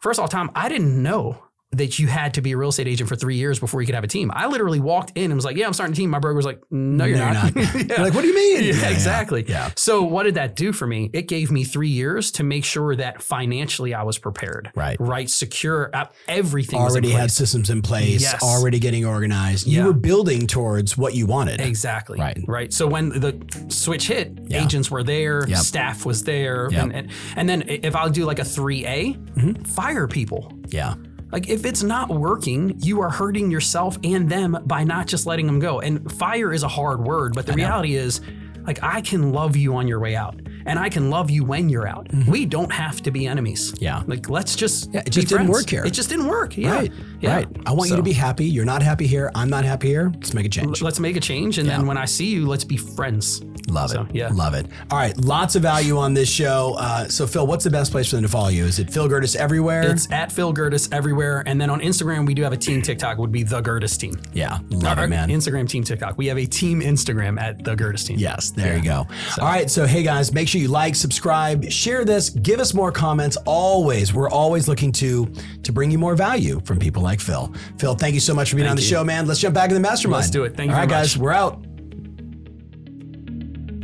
first 0.00 0.18
of 0.18 0.22
all, 0.22 0.28
Tom, 0.28 0.50
I 0.56 0.68
didn't 0.68 1.00
know 1.00 1.45
that 1.76 1.98
you 1.98 2.06
had 2.06 2.34
to 2.34 2.40
be 2.42 2.52
a 2.52 2.56
real 2.56 2.68
estate 2.70 2.88
agent 2.88 3.08
for 3.08 3.16
three 3.16 3.36
years 3.36 3.58
before 3.58 3.80
you 3.80 3.86
could 3.86 3.94
have 3.94 4.04
a 4.04 4.08
team. 4.08 4.30
I 4.34 4.46
literally 4.46 4.80
walked 4.80 5.12
in 5.16 5.24
and 5.26 5.34
was 5.34 5.44
like, 5.44 5.56
"Yeah, 5.56 5.66
I'm 5.66 5.72
starting 5.72 5.92
a 5.92 5.96
team." 5.96 6.10
My 6.10 6.18
broker 6.18 6.36
was 6.36 6.46
like, 6.46 6.60
"No, 6.70 7.04
you're 7.04 7.18
No, 7.18 7.32
not." 7.32 7.54
you're 7.54 7.64
not. 7.64 7.74
Yeah. 7.90 8.02
Like, 8.02 8.14
what 8.14 8.22
do 8.22 8.28
you 8.28 8.34
mean? 8.34 8.64
Yeah, 8.64 8.72
Yeah, 8.82 8.88
exactly. 8.90 9.44
Yeah. 9.46 9.70
So 9.76 10.02
what 10.02 10.24
did 10.24 10.34
that 10.34 10.56
do 10.56 10.72
for 10.72 10.86
me? 10.86 11.10
It 11.12 11.28
gave 11.28 11.50
me 11.50 11.64
three 11.64 11.88
years 11.88 12.30
to 12.32 12.42
make 12.44 12.64
sure 12.64 12.96
that 12.96 13.22
financially 13.22 13.94
I 13.94 14.02
was 14.02 14.18
prepared. 14.18 14.70
Right. 14.74 14.96
Right. 15.00 15.28
Secure. 15.30 15.90
Everything 16.28 16.80
was 16.82 16.94
in 16.96 17.04
Already 17.04 17.10
had 17.10 17.30
systems 17.30 17.70
in 17.70 17.82
place, 17.82 18.22
Yes. 18.22 18.42
already 18.42 18.78
getting 18.78 19.04
organized. 19.04 19.66
You 19.66 19.84
were 19.84 19.92
building 19.92 20.46
towards 20.46 20.96
what 20.96 21.14
you 21.14 21.26
wanted. 21.26 21.60
Exactly. 21.60 22.18
Right. 22.18 22.38
Right. 22.46 22.72
So 22.72 22.86
when 22.86 23.08
the 23.10 23.36
switch 23.68 24.08
hit, 24.08 24.38
agents 24.50 24.90
were 24.90 25.02
there, 25.02 25.46
Yep. 25.48 25.58
staff 25.58 26.04
was 26.06 26.24
there, 26.24 26.68
Yep. 26.70 26.82
and, 26.82 26.92
and 26.94 27.08
and 27.36 27.48
then 27.48 27.64
if 27.68 27.94
I'll 27.94 28.10
do 28.10 28.24
like 28.24 28.38
a 28.38 28.44
3A, 28.44 29.16
Mm-hmm. 29.36 29.62
fire 29.64 30.08
people. 30.08 30.52
Yeah. 30.68 30.94
Like 31.36 31.50
if 31.50 31.66
it's 31.66 31.82
not 31.82 32.08
working, 32.08 32.76
you 32.78 33.02
are 33.02 33.10
hurting 33.10 33.50
yourself 33.50 33.98
and 34.02 34.26
them 34.26 34.56
by 34.64 34.84
not 34.84 35.06
just 35.06 35.26
letting 35.26 35.44
them 35.44 35.58
go. 35.58 35.80
And 35.80 36.10
fire 36.12 36.50
is 36.50 36.62
a 36.62 36.68
hard 36.68 37.04
word, 37.04 37.34
but 37.34 37.44
the 37.44 37.52
reality 37.52 37.96
is 37.96 38.22
like 38.66 38.82
I 38.82 39.02
can 39.02 39.32
love 39.32 39.54
you 39.54 39.76
on 39.76 39.86
your 39.86 40.00
way 40.00 40.16
out 40.16 40.40
and 40.64 40.78
I 40.78 40.88
can 40.88 41.10
love 41.10 41.30
you 41.30 41.44
when 41.44 41.68
you're 41.68 41.86
out. 41.86 42.08
We 42.26 42.46
don't 42.46 42.72
have 42.72 43.02
to 43.02 43.10
be 43.10 43.26
enemies. 43.26 43.72
Mm-hmm. 43.72 43.84
Yeah. 43.84 44.02
Like 44.06 44.30
let's 44.30 44.56
just 44.56 44.94
Yeah, 44.94 45.02
it 45.04 45.10
just 45.10 45.28
didn't 45.28 45.48
work 45.48 45.68
here. 45.68 45.84
It 45.84 45.92
just 45.92 46.08
didn't 46.08 46.26
work. 46.26 46.56
Yeah. 46.56 46.74
Right. 46.74 46.92
Yeah. 47.20 47.34
Right. 47.34 47.48
I 47.66 47.72
want 47.72 47.90
you 47.90 47.96
to 47.96 48.02
be 48.02 48.14
happy. 48.14 48.46
You're 48.46 48.64
not 48.64 48.82
happy 48.82 49.06
here. 49.06 49.30
I'm 49.34 49.50
not 49.50 49.66
happy 49.66 49.88
here. 49.88 50.10
Let's 50.14 50.32
make 50.32 50.46
a 50.46 50.48
change. 50.48 50.80
Let's 50.80 51.00
make 51.00 51.16
a 51.16 51.20
change 51.20 51.58
and 51.58 51.68
then 51.68 51.86
when 51.86 51.98
I 51.98 52.06
see 52.06 52.28
you, 52.30 52.46
let's 52.46 52.64
be 52.64 52.78
friends. 52.78 53.42
Love 53.68 53.90
So, 53.90 54.02
it. 54.02 54.14
yeah. 54.14 54.28
Love 54.32 54.54
it. 54.54 54.66
All 54.90 54.98
right. 54.98 55.16
Lots 55.16 55.56
of 55.56 55.62
value 55.62 55.98
on 55.98 56.14
this 56.14 56.28
show. 56.30 56.74
Uh, 56.78 57.08
so, 57.08 57.26
Phil, 57.26 57.46
what's 57.46 57.64
the 57.64 57.70
best 57.70 57.90
place 57.92 58.08
for 58.08 58.16
them 58.16 58.22
to 58.22 58.28
follow 58.28 58.48
you? 58.48 58.64
Is 58.64 58.78
it 58.78 58.90
Phil 58.92 59.08
Gerdes 59.08 59.34
everywhere? 59.36 59.90
It's 59.90 60.10
at 60.12 60.30
Phil 60.30 60.54
Gerdes 60.54 60.92
everywhere. 60.92 61.42
And 61.46 61.60
then 61.60 61.68
on 61.70 61.80
Instagram, 61.80 62.26
we 62.26 62.34
do 62.34 62.42
have 62.42 62.52
a 62.52 62.56
team 62.56 62.80
TikTok, 62.82 63.18
would 63.18 63.32
be 63.32 63.42
the 63.42 63.60
Gerdes 63.60 63.98
team. 63.98 64.14
yeah. 64.32 64.58
Love 64.70 64.98
Our 64.98 65.04
it, 65.04 65.08
man. 65.08 65.28
Instagram 65.30 65.68
team 65.68 65.82
TikTok. 65.84 66.16
We 66.16 66.26
have 66.26 66.38
a 66.38 66.46
team 66.46 66.80
Instagram 66.80 67.40
at 67.40 67.64
the 67.64 67.74
Gerdes 67.74 68.06
team. 68.06 68.18
Yes, 68.18 68.50
there 68.50 68.76
you 68.76 68.82
go. 68.84 69.06
All 69.40 69.46
right, 69.48 69.70
so 69.70 69.86
hey 69.86 70.02
guys, 70.02 70.32
make 70.32 70.48
sure 70.48 70.60
you 70.60 70.68
like, 70.68 70.94
subscribe, 70.94 71.70
share 71.70 72.04
this, 72.04 72.30
give 72.30 72.60
us 72.60 72.72
more 72.74 72.92
comments. 72.92 73.36
Always, 73.46 74.14
we're 74.14 74.30
always 74.30 74.68
looking 74.68 74.92
to 74.92 75.26
to 75.62 75.72
bring 75.72 75.90
you 75.90 75.98
more 75.98 76.14
value 76.14 76.60
from 76.64 76.78
people 76.78 77.02
like 77.02 77.20
Phil. 77.20 77.52
Phil, 77.78 77.94
thank 77.94 78.14
you 78.14 78.20
so 78.20 78.34
much 78.34 78.50
for 78.50 78.56
being 78.56 78.68
on 78.68 78.76
the 78.76 78.82
you. 78.82 78.88
show, 78.88 79.02
man. 79.04 79.26
Let's 79.26 79.40
jump 79.40 79.54
back 79.54 79.70
in 79.70 79.74
the 79.74 79.80
mastermind. 79.80 80.20
Let's 80.22 80.30
do 80.30 80.44
it. 80.44 80.56
Thank 80.56 80.68
you 80.70 80.74
All 80.74 80.80
right, 80.80 80.88
guys, 80.88 81.16
much. 81.16 81.22
we're 81.22 81.32
out. 81.32 81.64